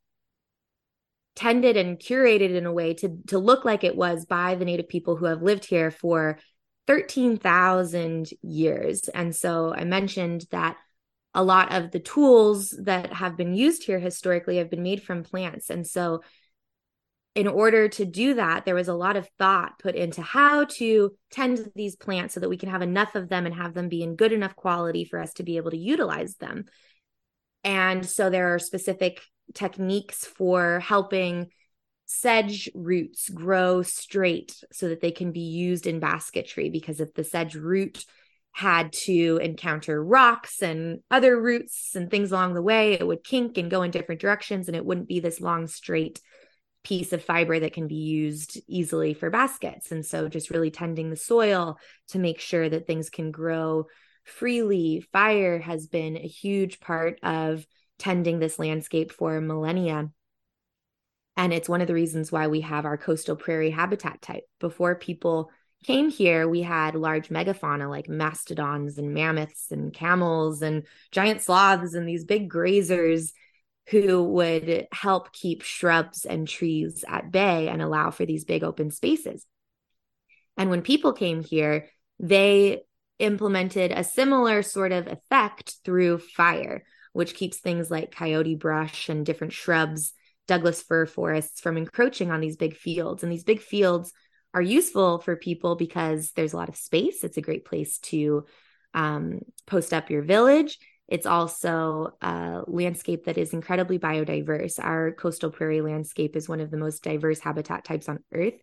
[1.38, 4.90] tended and curated in a way to to look like it was by the native
[4.90, 6.40] people who have lived here for
[6.88, 9.08] 13,000 years.
[9.10, 10.78] And so I mentioned that
[11.34, 15.24] a lot of the tools that have been used here historically have been made from
[15.24, 15.70] plants.
[15.70, 16.24] And so,
[17.36, 21.12] in order to do that, there was a lot of thought put into how to
[21.30, 24.02] tend these plants so that we can have enough of them and have them be
[24.02, 26.66] in good enough quality for us to be able to utilize them.
[27.64, 29.22] And so, there are specific
[29.54, 31.48] techniques for helping
[32.06, 37.24] sedge roots grow straight so that they can be used in basketry because if the
[37.24, 38.06] sedge root
[38.58, 43.56] had to encounter rocks and other roots and things along the way, it would kink
[43.60, 46.20] and go in different directions, and it wouldn't be this long, straight
[46.84, 49.92] piece of fiber that can be used easily for baskets.
[49.92, 53.86] And so, just really tending the soil to make sure that things can grow
[54.24, 55.06] freely.
[55.14, 57.64] Fire has been a huge part of
[58.00, 60.10] tending this landscape for millennia.
[61.36, 64.44] And it's one of the reasons why we have our coastal prairie habitat type.
[64.60, 65.52] Before people
[65.84, 71.94] came here, we had large megafauna like mastodons and mammoths and camels and giant sloths
[71.94, 73.32] and these big grazers
[73.90, 78.92] who would help keep shrubs and trees at bay and allow for these big open
[78.92, 79.46] spaces.
[80.58, 81.88] And when people came here,
[82.20, 82.82] they
[83.20, 86.84] implemented a similar sort of effect through fire,
[87.18, 90.14] which keeps things like coyote brush and different shrubs,
[90.48, 93.24] Douglas fir forests from encroaching on these big fields.
[93.24, 94.14] And these big fields
[94.54, 97.24] are useful for people because there's a lot of space.
[97.24, 98.46] It's a great place to
[98.94, 100.78] um, post up your village.
[101.08, 104.78] It's also a landscape that is incredibly biodiverse.
[104.80, 108.62] Our coastal prairie landscape is one of the most diverse habitat types on Earth.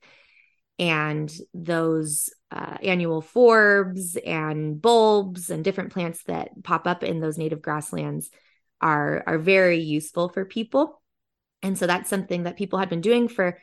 [0.79, 7.39] And those uh, annual forbs and bulbs and different plants that pop up in those
[7.39, 8.31] native grasslands
[8.81, 11.01] are, are very useful for people.
[11.63, 13.59] And so that's something that people had been doing for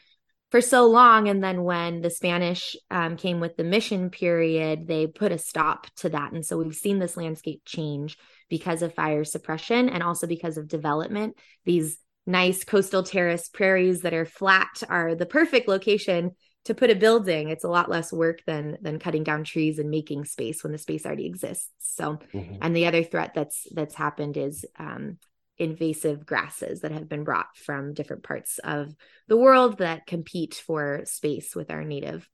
[0.51, 1.29] for so long.
[1.29, 5.87] And then when the Spanish um, came with the mission period, they put a stop
[5.97, 6.33] to that.
[6.33, 8.17] And so we've seen this landscape change
[8.49, 11.37] because of fire suppression and also because of development.
[11.63, 11.97] These
[12.27, 16.31] nice coastal terrace prairies that are flat are the perfect location
[16.65, 19.89] to put a building it's a lot less work than than cutting down trees and
[19.89, 22.55] making space when the space already exists so mm-hmm.
[22.61, 25.17] and the other threat that's that's happened is um,
[25.61, 28.95] invasive grasses that have been brought from different parts of
[29.27, 32.27] the world that compete for space with our native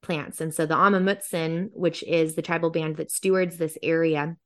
[0.00, 0.40] plants.
[0.40, 4.36] And so the Amah Mutsun which is the tribal band that stewards this area,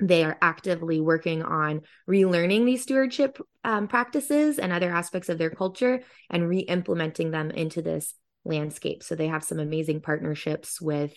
[0.00, 5.50] they are actively working on relearning these stewardship um, practices and other aspects of their
[5.50, 9.02] culture and re implementing them into this landscape.
[9.02, 11.12] So they have some amazing partnerships with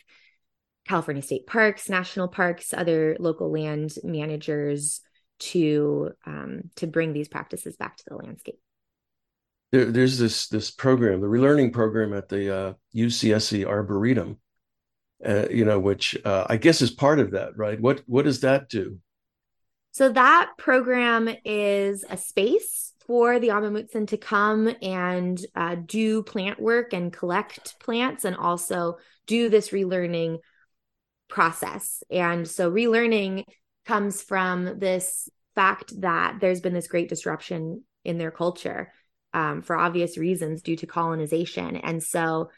[0.87, 5.01] California state parks, national parks, other local land managers,
[5.39, 8.59] to um, to bring these practices back to the landscape.
[9.71, 14.37] There, there's this this program, the relearning program at the uh, UCSC Arboretum,
[15.25, 17.79] uh, you know, which uh, I guess is part of that, right?
[17.79, 18.99] What what does that do?
[19.91, 26.23] So that program is a space for the Amah Mutsun to come and uh, do
[26.23, 30.39] plant work and collect plants, and also do this relearning
[31.29, 32.03] process.
[32.11, 33.43] And so relearning
[33.85, 38.91] comes from this fact that there's been this great disruption in their culture
[39.33, 41.77] um, for obvious reasons due to colonization.
[41.77, 42.49] And so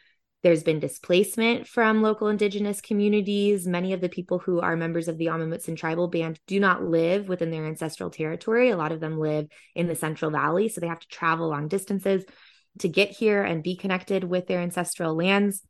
[0.46, 3.66] there's been displacement from local indigenous communities.
[3.66, 6.84] Many of the people who are members of the Amah Mutsun tribal band do not
[6.84, 8.70] live within their ancestral territory.
[8.70, 11.68] A lot of them live in the Central Valley, so they have to travel long
[11.68, 12.26] distances
[12.78, 15.64] to get here and be connected with their ancestral lands.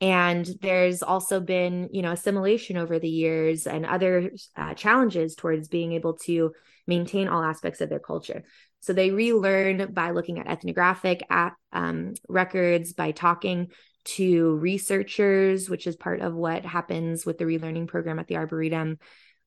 [0.00, 5.68] And there's also been, you know, assimilation over the years and other uh, challenges towards
[5.68, 6.52] being able to
[6.86, 8.44] maintain all aspects of their culture.
[8.80, 13.68] So they relearn by looking at ethnographic at, um, records, by talking
[14.04, 18.98] to researchers, which is part of what happens with the relearning program at the Arboretum.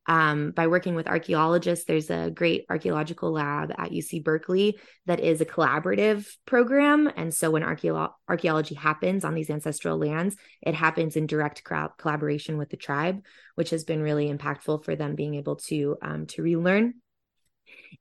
[0.09, 5.41] Um, by working with archaeologists, there's a great archaeological lab at UC Berkeley that is
[5.41, 7.11] a collaborative program.
[7.17, 11.63] And so when archeolo- archaeology happens on these ancestral lands, it happens in direct
[11.97, 13.21] collaboration with the tribe,
[13.55, 16.93] which has been really impactful for them being able to um, to relearn.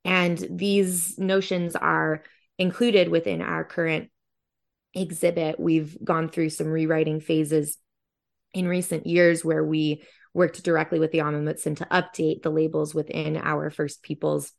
[0.05, 2.23] And these notions are
[2.57, 4.09] included within our current
[4.93, 5.59] exhibit.
[5.59, 7.77] We've gone through some rewriting phases
[8.53, 13.37] in recent years where we worked directly with the Amah to update the labels within
[13.37, 14.51] our First Peoples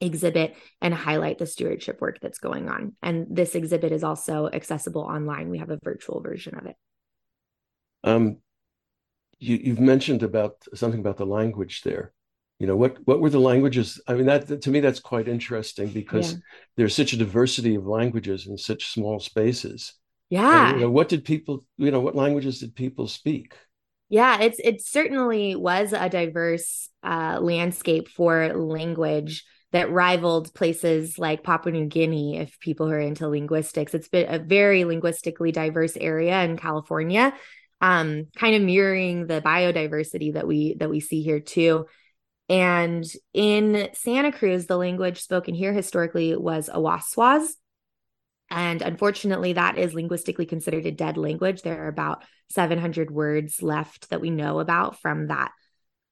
[0.00, 2.94] exhibit and highlight the stewardship work that's going on.
[3.02, 5.48] And this exhibit is also accessible online.
[5.48, 6.76] We have a virtual version of it.
[8.04, 8.38] Um,
[9.38, 12.12] you, have mentioned about something about the language there
[12.58, 15.88] you know what what were the languages i mean that, to me that's quite interesting
[15.88, 16.38] because yeah.
[16.76, 19.94] there's such a diversity of languages in such small spaces
[20.30, 23.54] yeah and, you know what did people you know what languages did people speak
[24.08, 31.42] yeah it's it certainly was a diverse uh, landscape for language that rivaled places like
[31.42, 33.94] Papua New Guinea if people are into linguistics.
[33.94, 37.34] It's been a very linguistically diverse area in California,
[37.80, 41.86] um, kind of mirroring the biodiversity that we that we see here too.
[42.48, 43.04] And
[43.34, 47.48] in Santa Cruz, the language spoken here historically was Awaswas.
[48.50, 51.62] And unfortunately, that is linguistically considered a dead language.
[51.62, 55.50] There are about 700 words left that we know about from that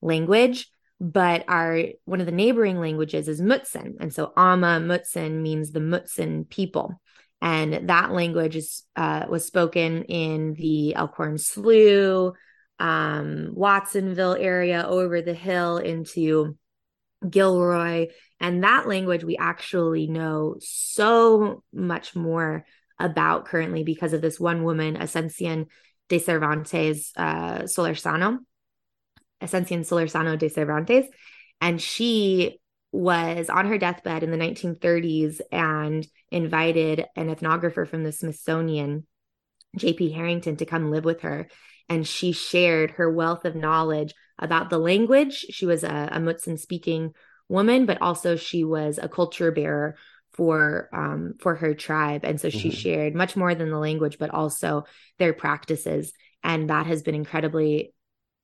[0.03, 0.69] language.
[1.01, 3.95] But our one of the neighboring languages is Mutsun.
[4.01, 7.01] And so Amah Mutsun means the Mutsun people.
[7.41, 12.33] And that language is uh, was spoken in the Elkhorn Slough,
[12.79, 16.57] um, Watsonville area over the hill into
[17.29, 18.09] Gilroy.
[18.41, 22.65] And that language we actually know so much more
[22.99, 25.67] about currently because of this one woman, Ascension
[26.09, 28.39] de Cervantes uh, Solorsano,
[29.41, 31.07] Ascension Solorsano de Cervantes.
[31.61, 32.61] And she
[32.93, 39.07] was on her deathbed in the 1930s and invited an ethnographer from the Smithsonian,
[39.77, 40.13] J.P.
[40.13, 41.49] Harrington, to come live with her
[41.89, 45.47] and she shared her wealth of knowledge about the language.
[45.51, 47.15] She was a, a Mutsun speaking
[47.49, 49.97] woman, but also she was a culture bearer
[50.33, 52.77] for um, for her tribe, and so she mm-hmm.
[52.77, 54.85] shared much more than the language, but also
[55.19, 57.95] their practices, and that has been incredibly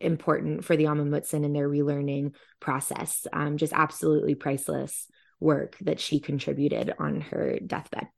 [0.00, 3.26] important for the Amah Mutsun in their relearning process.
[3.32, 5.06] Um, just absolutely priceless
[5.40, 8.08] work that she contributed on her deathbed.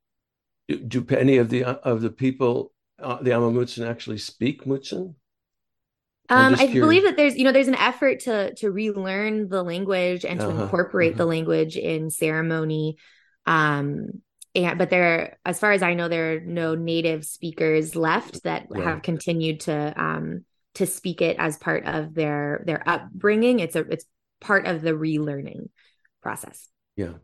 [0.68, 2.72] Do, do any of the of the people
[3.02, 5.14] uh, the Amah Mutsun actually speak Mutsun?
[6.28, 10.24] Um, I believe that there's, you know, there's an effort to to relearn the language
[10.24, 11.18] and to uh-huh, incorporate uh-huh.
[11.18, 12.96] the language in ceremony.
[13.44, 14.22] Um,
[14.54, 18.66] and but there, as far as I know, there are no native speakers left that
[18.74, 18.82] yeah.
[18.84, 20.44] have continued to um
[20.74, 23.60] to speak it as part of their their upbringing.
[23.60, 24.06] It's a it's
[24.40, 25.68] part of the relearning
[26.22, 26.68] process.
[26.96, 27.14] Yeah.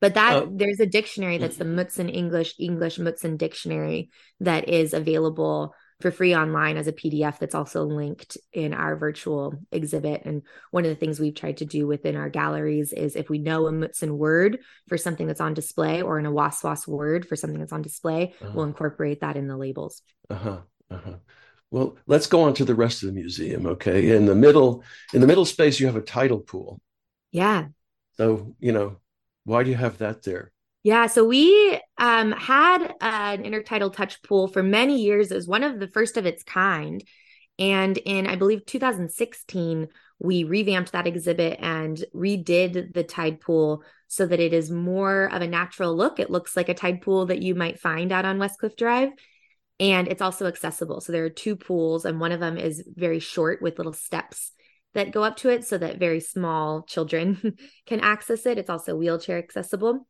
[0.00, 0.52] But that oh.
[0.52, 6.34] there's a dictionary that's the Mutsun English English Mutsun dictionary that is available for free
[6.34, 10.22] online as a PDF that's also linked in our virtual exhibit.
[10.24, 13.38] And one of the things we've tried to do within our galleries is if we
[13.38, 17.60] know a Mutsun word for something that's on display or an Awaswas word for something
[17.60, 18.52] that's on display, uh-huh.
[18.54, 20.02] we'll incorporate that in the labels.
[20.30, 20.60] Uh-huh.
[20.90, 21.16] Uh-huh.
[21.70, 23.66] Well, let's go on to the rest of the museum.
[23.66, 24.16] Okay.
[24.16, 24.82] In the middle,
[25.12, 26.80] in the middle space, you have a tidal pool.
[27.30, 27.66] Yeah.
[28.16, 28.96] So, you know,
[29.44, 30.52] why do you have that there?
[30.82, 35.78] Yeah, so we um, had an intertidal touch pool for many years as one of
[35.78, 37.04] the first of its kind.
[37.58, 39.88] And in, I believe, 2016,
[40.18, 45.42] we revamped that exhibit and redid the tide pool so that it is more of
[45.42, 46.18] a natural look.
[46.18, 49.10] It looks like a tide pool that you might find out on Westcliff Drive.
[49.78, 51.00] And it's also accessible.
[51.00, 54.52] So there are two pools, and one of them is very short with little steps
[54.94, 58.58] that go up to it so that very small children can access it.
[58.58, 60.06] It's also wheelchair accessible,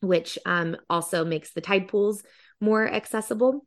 [0.00, 2.22] which um, also makes the tide pools
[2.60, 3.66] more accessible.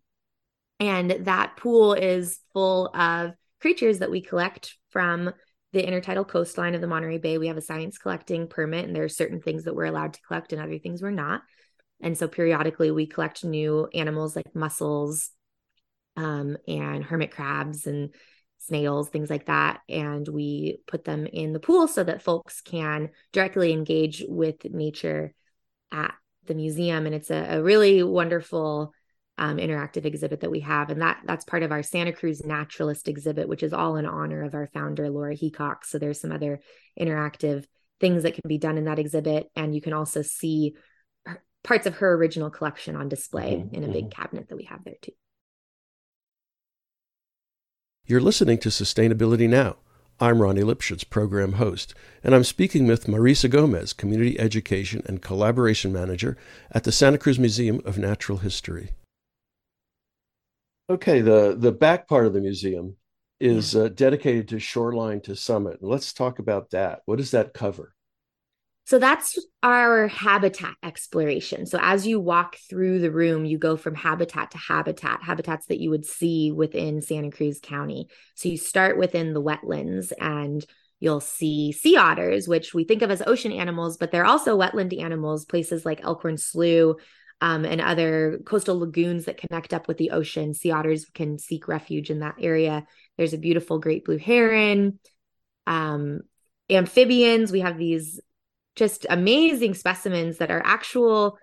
[0.79, 5.31] And that pool is full of creatures that we collect from
[5.73, 7.37] the intertidal coastline of the Monterey Bay.
[7.37, 10.21] We have a science collecting permit, and there are certain things that we're allowed to
[10.21, 11.41] collect and other things we're not.
[12.01, 15.31] And so periodically we collect new animals like mussels
[16.17, 18.13] um, and hermit crabs and
[18.66, 19.82] snails, things like that.
[19.89, 25.34] And we put them in the pool so that folks can directly engage with nature
[25.91, 26.13] at
[26.45, 27.05] the museum.
[27.05, 28.93] And it's a, a really wonderful
[29.38, 33.09] um, interactive exhibit that we have, and that that's part of our Santa Cruz Naturalist
[33.09, 35.84] exhibit, which is all in honor of our founder Laura Heacock.
[35.84, 36.61] So there's some other
[36.97, 37.66] interactive
[37.99, 40.76] things that can be done in that exhibit, and you can also see
[41.63, 43.76] parts of her original collection on display mm-hmm.
[43.76, 44.22] in a big mm-hmm.
[44.22, 45.11] cabinet that we have there too.
[48.08, 49.78] You're listening to Sustainability Now.
[50.20, 55.91] I'm Ronnie Lipschutz, program host, and I'm speaking with Marisa Gomez, Community Education and Collaboration
[55.91, 56.38] Manager
[56.72, 58.91] at the Santa Cruz Museum of Natural History.
[60.88, 62.95] Okay, the the back part of the museum
[63.39, 65.80] is uh, dedicated to shoreline to summit.
[65.82, 67.01] Let's talk about that.
[67.06, 67.94] What does that cover?
[68.86, 71.65] So that's our habitat exploration.
[71.65, 75.79] So as you walk through the room, you go from habitat to habitat, habitats that
[75.79, 78.09] you would see within Santa Cruz County.
[78.36, 80.63] So you start within the wetlands and
[80.99, 84.97] you'll see sea otters, which we think of as ocean animals, but they're also wetland
[85.01, 86.97] animals, places like Elkhorn Slough,
[87.41, 90.53] um, and other coastal lagoons that connect up with the ocean.
[90.53, 92.86] Sea otters can seek refuge in that area.
[93.17, 94.99] There's a beautiful great blue heron,
[95.67, 96.21] um,
[96.69, 97.51] amphibians.
[97.51, 98.19] We have these
[98.76, 101.38] just amazing specimens that are actual.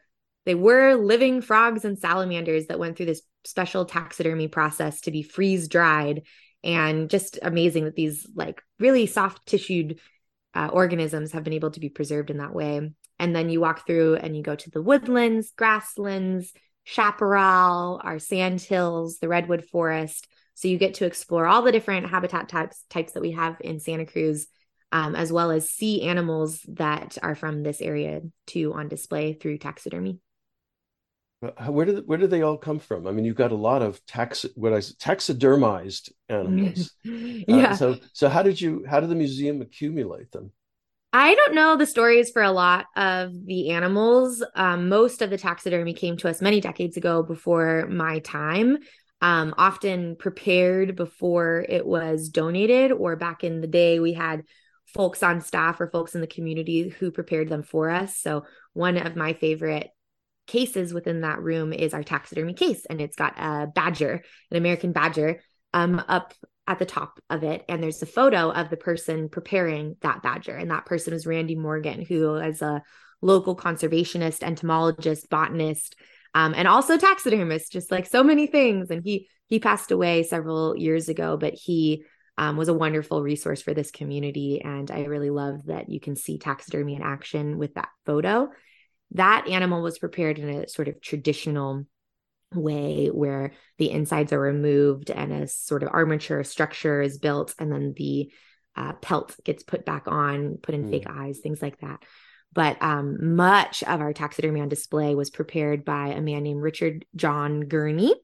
[0.44, 5.22] They were living frogs and salamanders that went through this special taxidermy process to be
[5.22, 6.22] freeze dried,
[6.64, 10.00] and just amazing that these like really soft tissued
[10.54, 12.92] uh, organisms have been able to be preserved in that way.
[13.18, 16.52] And then you walk through and you go to the woodlands, grasslands,
[16.84, 20.26] chaparral, our sand hills, the redwood forest.
[20.54, 23.80] So you get to explore all the different habitat types types that we have in
[23.80, 24.46] Santa Cruz,
[24.92, 29.58] um, as well as see animals that are from this area too on display through
[29.58, 30.18] taxidermy.
[31.66, 33.08] Where did where do they all come from?
[33.08, 36.94] I mean, you've got a lot of tax what I taxidermized animals.
[37.02, 37.72] yeah.
[37.72, 40.52] Uh, so so how did you how did the museum accumulate them?
[41.12, 44.42] I don't know the stories for a lot of the animals.
[44.54, 48.78] Um, most of the taxidermy came to us many decades ago before my time,
[49.20, 54.44] um, often prepared before it was donated, or back in the day, we had
[54.94, 58.16] folks on staff or folks in the community who prepared them for us.
[58.16, 59.90] So, one of my favorite
[60.46, 64.92] cases within that room is our taxidermy case, and it's got a badger, an American
[64.92, 65.40] badger,
[65.72, 66.34] um, up
[66.66, 67.64] at the top of it.
[67.68, 70.56] And there's a photo of the person preparing that badger.
[70.56, 72.82] And that person is randy morgan who is a
[73.20, 75.96] local conservationist entomologist botanist
[76.34, 78.90] um, and also taxidermist just like so many things.
[78.90, 82.04] And he he passed away several years ago but he
[82.42, 86.16] um, was a wonderful resource for this community and i really love that you can
[86.16, 88.48] see taxidermy in action with that photo
[89.12, 91.86] that animal was prepared in a sort of traditional
[92.52, 97.70] way where the insides are removed and a sort of armature structure is built and
[97.70, 98.30] then the
[98.74, 100.90] uh, pelt gets put back on put in mm.
[100.90, 102.02] fake eyes things like that
[102.54, 107.04] but um, much of our taxidermy on display was prepared by a man named richard
[107.14, 108.14] john gurney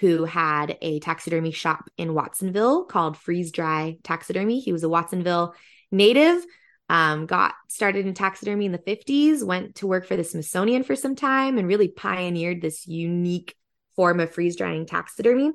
[0.00, 5.54] who had a taxidermy shop in watsonville called freeze dry taxidermy he was a watsonville
[5.90, 6.44] native
[6.88, 10.94] um, got started in taxidermy in the 50s went to work for the smithsonian for
[10.94, 13.56] some time and really pioneered this unique
[13.96, 15.52] form of freeze drying taxidermy.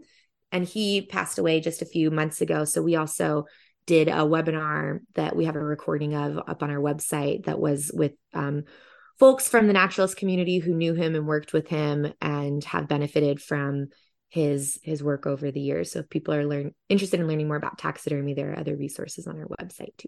[0.52, 2.66] And he passed away just a few months ago.
[2.66, 3.46] So we also
[3.86, 7.92] did a webinar that we have a recording of up on our website that was
[7.94, 8.64] with um,
[9.18, 13.42] folks from the naturalist community who knew him and worked with him and have benefited
[13.42, 13.88] from
[14.32, 15.92] his his work over the years.
[15.92, 19.28] So if people are learn interested in learning more about taxidermy, there are other resources
[19.28, 20.08] on our website too.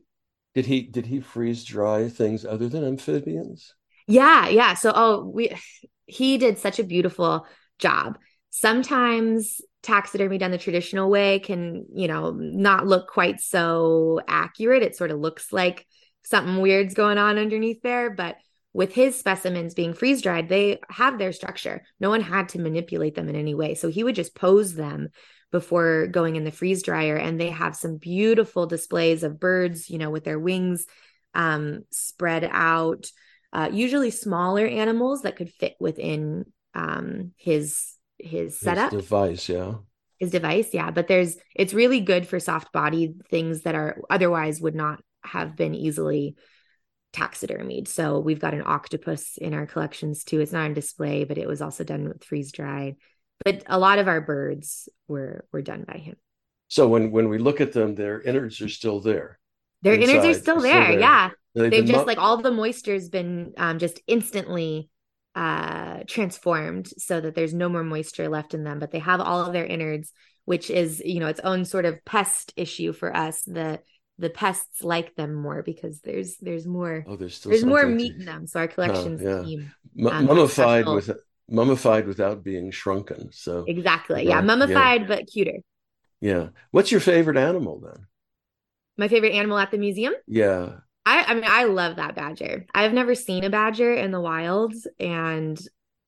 [0.56, 3.76] Did he did he freeze dry things other than amphibians?
[4.08, 4.76] Yeah, yeah.
[4.76, 5.54] So oh, we
[6.06, 7.46] he did such a beautiful
[7.80, 8.18] job.
[8.50, 14.84] Sometimes taxidermy done the traditional way can, you know, not look quite so accurate.
[14.84, 15.86] It sort of looks like
[16.24, 18.38] something weird's going on underneath there, but
[18.74, 21.84] with his specimens being freeze dried, they have their structure.
[22.00, 23.76] No one had to manipulate them in any way.
[23.76, 25.10] So he would just pose them
[25.54, 30.00] before going in the freeze dryer and they have some beautiful displays of birds you
[30.00, 30.88] know with their wings
[31.36, 33.06] um, spread out
[33.54, 36.44] uh, usually smaller animals that could fit within
[36.74, 39.76] um, his his setup his device yeah
[40.20, 44.60] his device yeah but there's it's really good for soft bodied things that are otherwise
[44.60, 46.36] would not have been easily
[47.14, 47.88] taxidermied.
[47.88, 50.40] So we've got an octopus in our collections too.
[50.40, 52.96] It's not on display but it was also done with freeze dried
[53.44, 56.16] but a lot of our birds were were done by him.
[56.68, 59.40] So when when we look at them their innards are still there.
[59.82, 60.10] Their inside.
[60.10, 61.00] innards are still there, still there.
[61.00, 61.30] yeah.
[61.56, 64.90] They've, they've just mo- like all the moisture's been um, just instantly
[65.36, 68.80] uh transformed so that there's no more moisture left in them.
[68.80, 70.12] But they have all of their innards
[70.46, 73.44] which is you know its own sort of pest issue for us.
[73.44, 73.80] The
[74.18, 78.26] the pests like them more because there's there's more oh there's there's more meat in
[78.26, 79.44] them so our collections oh, yeah.
[79.44, 79.74] team
[80.08, 81.10] um, mummified with
[81.50, 85.08] mummified without being shrunken so exactly yeah, yeah mummified yeah.
[85.08, 85.58] but cuter
[86.22, 88.06] yeah what's your favorite animal then
[88.98, 90.70] my favorite animal at the museum yeah
[91.06, 92.66] I, I mean, I love that badger.
[92.74, 95.60] I've never seen a badger in the wild, and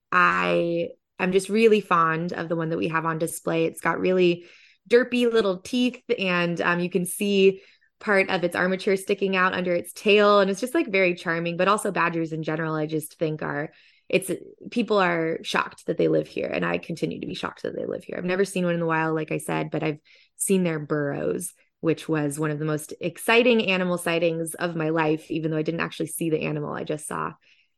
[0.09, 0.89] I
[1.19, 3.65] I am just really fond of the one that we have on display.
[3.65, 4.45] It's got really
[4.89, 7.61] derpy little teeth, and um, you can see
[7.99, 11.57] part of its armature sticking out under its tail, and it's just like very charming.
[11.57, 13.71] But also, badgers in general, I just think are
[14.07, 14.31] it's
[14.69, 17.85] people are shocked that they live here, and I continue to be shocked that they
[17.85, 18.17] live here.
[18.17, 19.99] I've never seen one in the wild, like I said, but I've
[20.37, 21.53] seen their burrows
[21.85, 25.61] which was one of the most exciting animal sightings of my life, even though I
[25.61, 26.73] didn't actually see the animal.
[26.73, 27.33] I just saw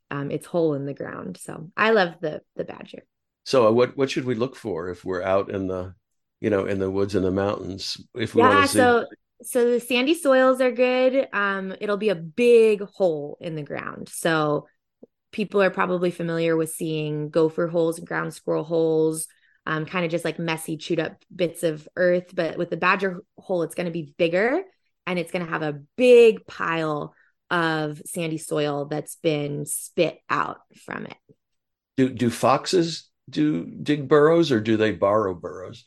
[0.09, 1.35] um, its hole in the ground.
[1.35, 3.03] So I love the the badger.
[3.43, 5.93] So uh, what what should we look for if we're out in the
[6.39, 7.97] you know in the woods and the mountains?
[8.15, 8.77] If we yeah, want to see...
[8.77, 9.05] so
[9.43, 11.27] so the sandy soils are good.
[11.33, 14.09] Um, it'll be a big hole in the ground.
[14.09, 14.67] So
[15.31, 19.27] people are probably familiar with seeing gopher holes and ground squirrel holes
[19.67, 22.33] um, kind of just like messy, chewed up bits of earth.
[22.33, 24.61] But with the badger hole, it's going to be bigger
[25.05, 27.13] and it's going to have a big pile
[27.51, 31.17] of sandy soil that's been spit out from it.
[31.97, 35.83] Do do foxes do dig burrows or do they borrow burrows?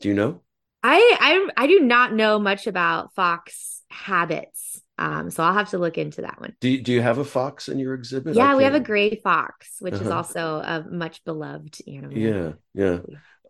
[0.00, 0.42] Do you know?
[0.82, 4.80] I I I do not know much about fox habits.
[4.98, 6.54] Um, so I'll have to look into that one.
[6.60, 8.36] Do you, do you have a fox in your exhibit?
[8.36, 10.04] Yeah, we have a gray fox, which uh-huh.
[10.04, 12.16] is also a much beloved animal.
[12.16, 12.98] Yeah, yeah.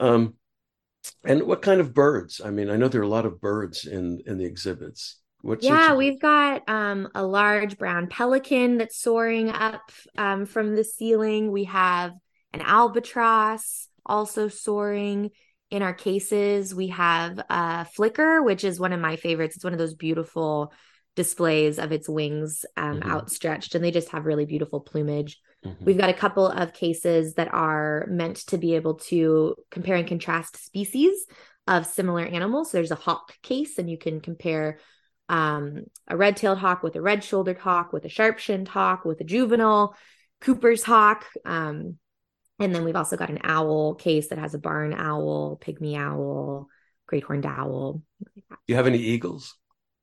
[0.01, 0.35] Um,
[1.25, 2.41] and what kind of birds?
[2.43, 5.19] I mean, I know there are a lot of birds in in the exhibits.
[5.43, 10.85] What yeah, we've got um, a large brown pelican that's soaring up um, from the
[10.85, 11.51] ceiling.
[11.51, 12.13] We have
[12.53, 15.31] an albatross also soaring
[15.73, 16.75] in our cases.
[16.75, 19.57] We have a flicker, which is one of my favorites.
[19.57, 20.73] It's one of those beautiful
[21.17, 23.11] displays of its wings um, mm-hmm.
[23.11, 25.41] outstretched, and they just have really beautiful plumage.
[25.65, 25.85] Mm-hmm.
[25.85, 30.07] We've got a couple of cases that are meant to be able to compare and
[30.07, 31.25] contrast species
[31.67, 32.71] of similar animals.
[32.71, 34.79] So there's a hawk case, and you can compare
[35.31, 39.07] um, a red tailed hawk with a red shouldered hawk, with a sharp shinned hawk,
[39.07, 39.97] with a juvenile
[40.43, 41.25] Cooper's hawk.
[41.47, 41.97] Um,
[42.63, 46.69] and then we've also got an owl case that has a barn owl, pygmy owl,
[47.07, 48.03] great horned owl.
[48.25, 49.57] Do you have any eagles?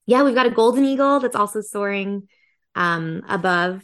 [0.10, 2.28] yeah, we've got a golden eagle that's also soaring
[2.74, 3.84] um, above,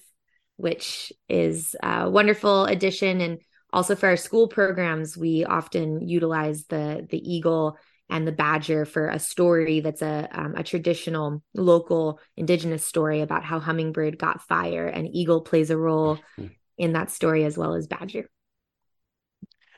[0.58, 3.22] which is a wonderful addition.
[3.22, 7.78] And also for our school programs, we often utilize the the eagle
[8.10, 13.44] and the badger for a story that's a um, a traditional local indigenous story about
[13.44, 16.48] how hummingbird got fire, and eagle plays a role mm-hmm.
[16.80, 18.28] in that story as well as badger.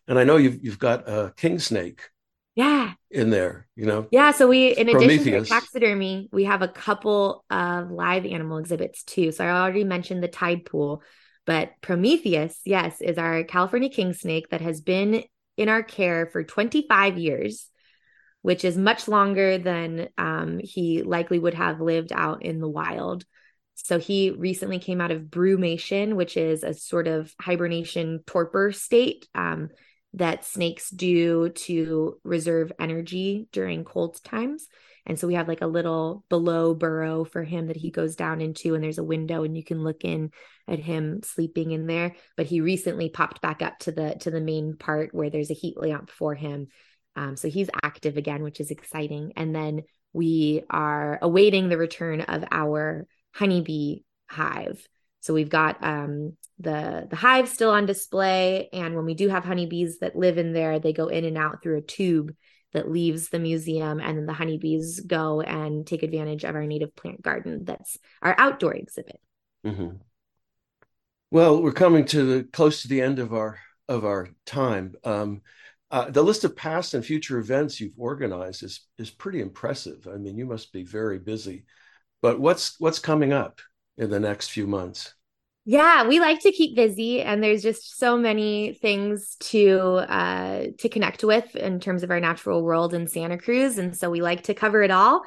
[0.07, 2.09] And I know you've you've got a king snake
[2.55, 2.93] yeah.
[3.11, 4.07] in there you know?
[4.11, 8.57] Yeah so we in addition to the taxidermy we have a couple of live animal
[8.57, 9.31] exhibits too.
[9.31, 11.03] So i already mentioned the tide pool
[11.45, 15.23] but prometheus yes is our california king snake that has been
[15.55, 17.69] in our care for 25 years
[18.47, 23.25] which is much longer than um, he likely would have lived out in the wild.
[23.75, 29.27] So he recently came out of brumation which is a sort of hibernation torpor state.
[29.35, 29.67] Um,
[30.13, 34.67] that snakes do to reserve energy during cold times.
[35.05, 38.41] And so we have like a little below burrow for him that he goes down
[38.41, 40.31] into, and there's a window, and you can look in
[40.67, 42.15] at him sleeping in there.
[42.35, 45.55] But he recently popped back up to the to the main part where there's a
[45.55, 46.67] heat lamp for him.
[47.15, 49.31] Um, so he's active again, which is exciting.
[49.37, 53.99] And then we are awaiting the return of our honeybee
[54.29, 54.85] hive.
[55.27, 59.43] So we've got um, the the hive still on display, and when we do have
[59.43, 62.33] honeybees that live in there, they go in and out through a tube
[62.71, 66.95] that leaves the museum, and then the honeybees go and take advantage of our native
[66.95, 67.65] plant garden.
[67.65, 69.19] That's our outdoor exhibit.
[69.65, 69.97] Mm-hmm.
[71.29, 73.59] Well, we're coming to the close to the end of our
[73.89, 74.95] of our time.
[75.03, 75.41] Um,
[75.91, 80.07] uh, the list of past and future events you've organized is is pretty impressive.
[80.09, 81.65] I mean, you must be very busy.
[82.21, 83.59] But what's what's coming up
[83.97, 85.13] in the next few months?
[85.69, 90.87] Yeah, we like to keep busy, and there's just so many things to uh, to
[90.87, 94.43] connect with in terms of our natural world in Santa Cruz, and so we like
[94.43, 95.23] to cover it all.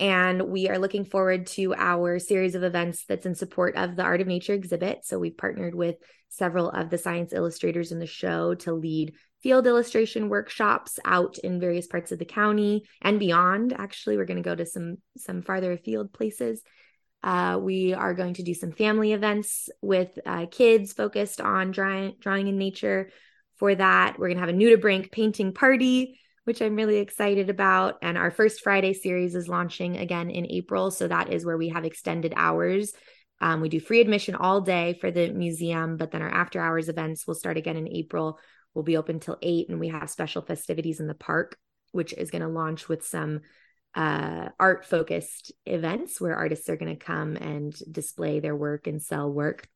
[0.00, 4.02] And we are looking forward to our series of events that's in support of the
[4.02, 5.04] Art of Nature exhibit.
[5.04, 5.94] So we've partnered with
[6.28, 9.14] several of the science illustrators in the show to lead
[9.44, 13.72] field illustration workshops out in various parts of the county and beyond.
[13.72, 16.64] Actually, we're going to go to some some farther afield places.
[17.24, 22.14] Uh, we are going to do some family events with uh, kids focused on drawing
[22.20, 23.10] drawing in nature.
[23.56, 27.96] For that, we're going to have a nudibranch painting party which I'm really excited about.
[28.02, 30.90] And our first Friday series is launching again in April.
[30.90, 32.92] So that is where we have extended hours.
[33.40, 36.88] Um, we do free admission all day for the museum, but then our after hours
[36.88, 38.38] events will start again in April.
[38.74, 41.56] We'll be open till eight, and we have special festivities in the park,
[41.92, 43.40] which is going to launch with some
[43.94, 49.02] uh, art focused events where artists are going to come and display their work and
[49.02, 49.68] sell work.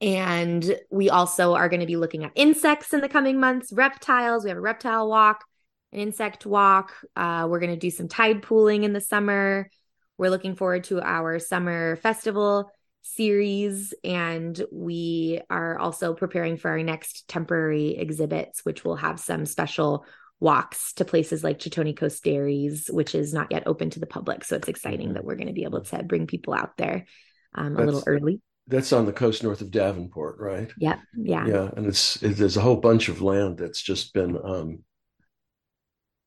[0.00, 4.44] And we also are going to be looking at insects in the coming months, reptiles.
[4.44, 5.44] We have a reptile walk,
[5.92, 6.92] an insect walk.
[7.16, 9.70] Uh, we're going to do some tide pooling in the summer.
[10.18, 12.70] We're looking forward to our summer festival
[13.02, 13.94] series.
[14.02, 20.04] And we are also preparing for our next temporary exhibits, which will have some special
[20.44, 24.44] walks to places like Cotoni Coast Dairies, which is not yet open to the public.
[24.44, 25.14] So it's exciting mm-hmm.
[25.14, 27.06] that we're going to be able to bring people out there
[27.54, 30.72] um, a little early that's on the coast north of Davenport, right?
[30.78, 31.70] Yeah, yeah, yeah.
[31.76, 34.84] And it's it, there's a whole bunch of land that's just been um,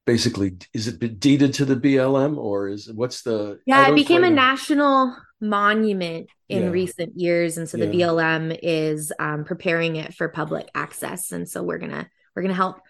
[0.05, 3.59] basically is it deeded to the BLM or is what's the?
[3.65, 6.69] Yeah, it became a national monument in yeah.
[6.69, 8.07] recent years, and so the yeah.
[8.07, 12.81] BLM is um, preparing it for public access, and so we're gonna we're gonna help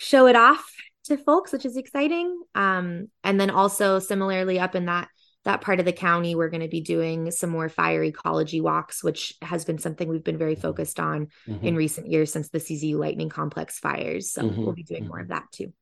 [0.00, 0.64] show it off
[1.04, 2.42] to folks, which is exciting.
[2.54, 5.08] Um, and then also similarly up in that
[5.44, 9.02] that part of the county, we're going to be doing some more fire ecology walks,
[9.02, 11.66] which has been something we've been very focused on mm-hmm.
[11.66, 14.32] in recent years since the CZU Lightning Complex fires.
[14.32, 14.62] So mm-hmm.
[14.62, 15.34] we'll be doing more of mm-hmm.
[15.34, 15.72] that too.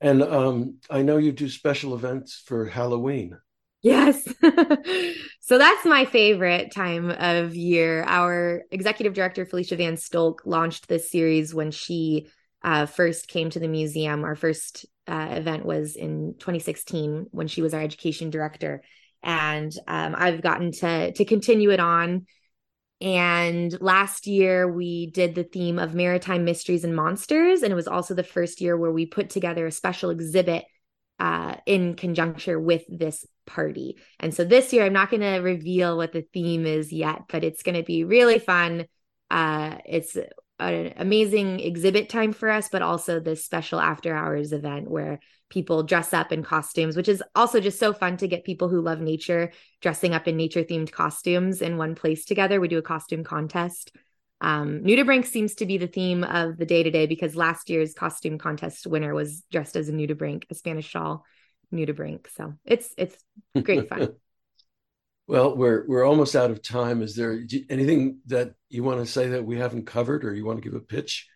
[0.00, 3.36] And um, I know you do special events for Halloween.
[3.82, 4.22] Yes.
[5.40, 8.04] so that's my favorite time of year.
[8.04, 12.28] Our executive director, Felicia Van Stolk, launched this series when she
[12.62, 14.24] uh, first came to the museum.
[14.24, 18.82] Our first uh, event was in 2016 when she was our education director,
[19.22, 22.26] and um, I've gotten to to continue it on.
[23.00, 27.88] And last year we did the theme of maritime mysteries and monsters, and it was
[27.88, 30.64] also the first year where we put together a special exhibit
[31.18, 33.96] uh, in conjuncture with this party.
[34.18, 37.44] And so this year, I'm not going to reveal what the theme is yet, but
[37.44, 38.86] it's going to be really fun.
[39.30, 40.16] Uh, it's
[40.60, 45.82] an amazing exhibit time for us, but also this special after hours event where people
[45.82, 49.00] dress up in costumes, which is also just so fun to get people who love
[49.00, 49.50] nature
[49.80, 52.60] dressing up in nature themed costumes in one place together.
[52.60, 53.92] We do a costume contest.
[54.40, 58.38] Um, nudibranch seems to be the theme of the day today because last year's costume
[58.38, 61.24] contest winner was dressed as a nudibranch, a Spanish shawl
[61.74, 62.26] nudibranch.
[62.34, 63.16] So it's it's
[63.62, 64.14] great fun.
[65.30, 67.02] Well, we're we're almost out of time.
[67.02, 70.60] Is there anything that you want to say that we haven't covered, or you want
[70.60, 71.28] to give a pitch?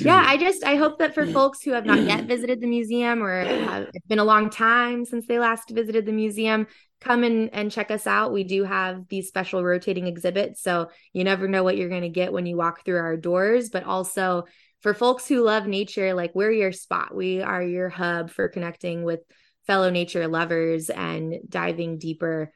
[0.00, 0.20] Yeah.
[0.26, 1.32] I just I hope that for mm.
[1.32, 5.04] folks who have not yet visited the museum or have, it's been a long time
[5.04, 6.66] since they last visited the museum,
[7.00, 8.32] come and and check us out.
[8.32, 12.08] We do have these special rotating exhibits, so you never know what you're going to
[12.08, 13.70] get when you walk through our doors.
[13.70, 14.46] But also
[14.80, 17.14] for folks who love nature, like we're your spot.
[17.14, 19.20] We are your hub for connecting with
[19.68, 22.52] fellow nature lovers and diving deeper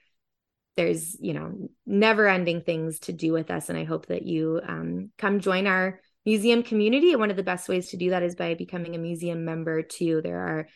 [0.77, 3.69] there's you know never ending things to do with us.
[3.69, 7.13] And i hope that you um, come join our museum community.
[7.13, 9.83] And one of the best ways to do that is by becoming a museum member
[9.83, 10.21] too.
[10.23, 10.69] There are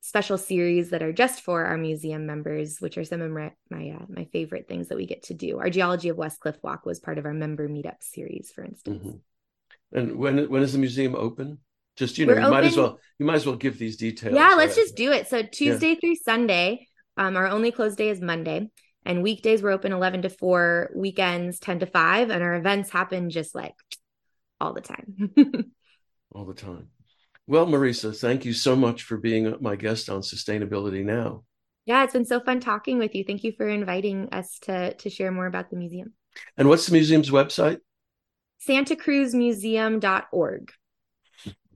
[0.00, 3.96] special series that are just for our museum members which are some of my my,
[3.98, 5.58] uh, my favorite things that we get to do.
[5.58, 9.06] Our geology of west cliff walk was part of our member meetup series for instance.
[9.06, 9.98] Mm-hmm.
[9.98, 11.58] and when when is the museum open?
[11.96, 13.96] Just you know We're you open, might as well you might as well give these
[13.96, 15.28] details yeah let's just do it.
[15.28, 16.00] So tuesday yeah.
[16.00, 18.68] through sunday um, our only closed day is monday
[19.04, 23.30] and weekdays we're open 11 to 4, weekends 10 to 5, and our events happen
[23.30, 23.74] just like
[24.60, 25.30] all the time.
[26.34, 26.88] all the time.
[27.46, 31.44] Well, Marisa, thank you so much for being my guest on Sustainability Now.
[31.86, 33.24] Yeah, it's been so fun talking with you.
[33.24, 36.14] Thank you for inviting us to to share more about the museum.
[36.56, 37.80] And what's the museum's website?
[38.66, 40.72] santacruzmuseum.org.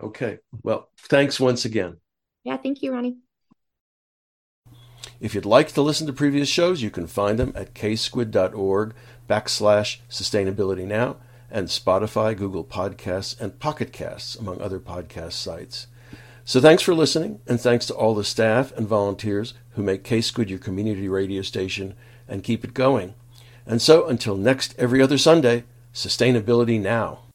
[0.00, 0.38] Okay.
[0.62, 1.96] Well, thanks once again.
[2.44, 3.16] Yeah, thank you, Ronnie.
[5.20, 8.94] If you'd like to listen to previous shows, you can find them at ksquid.org
[9.28, 11.16] backslash sustainability now.
[11.50, 15.86] and Spotify, Google Podcasts, and Pocket Casts, among other podcast sites.
[16.44, 20.50] So thanks for listening, and thanks to all the staff and volunteers who make KSQD
[20.50, 21.94] your community radio station
[22.26, 23.14] and keep it going.
[23.66, 27.27] And so until next every other Sunday, sustainability now.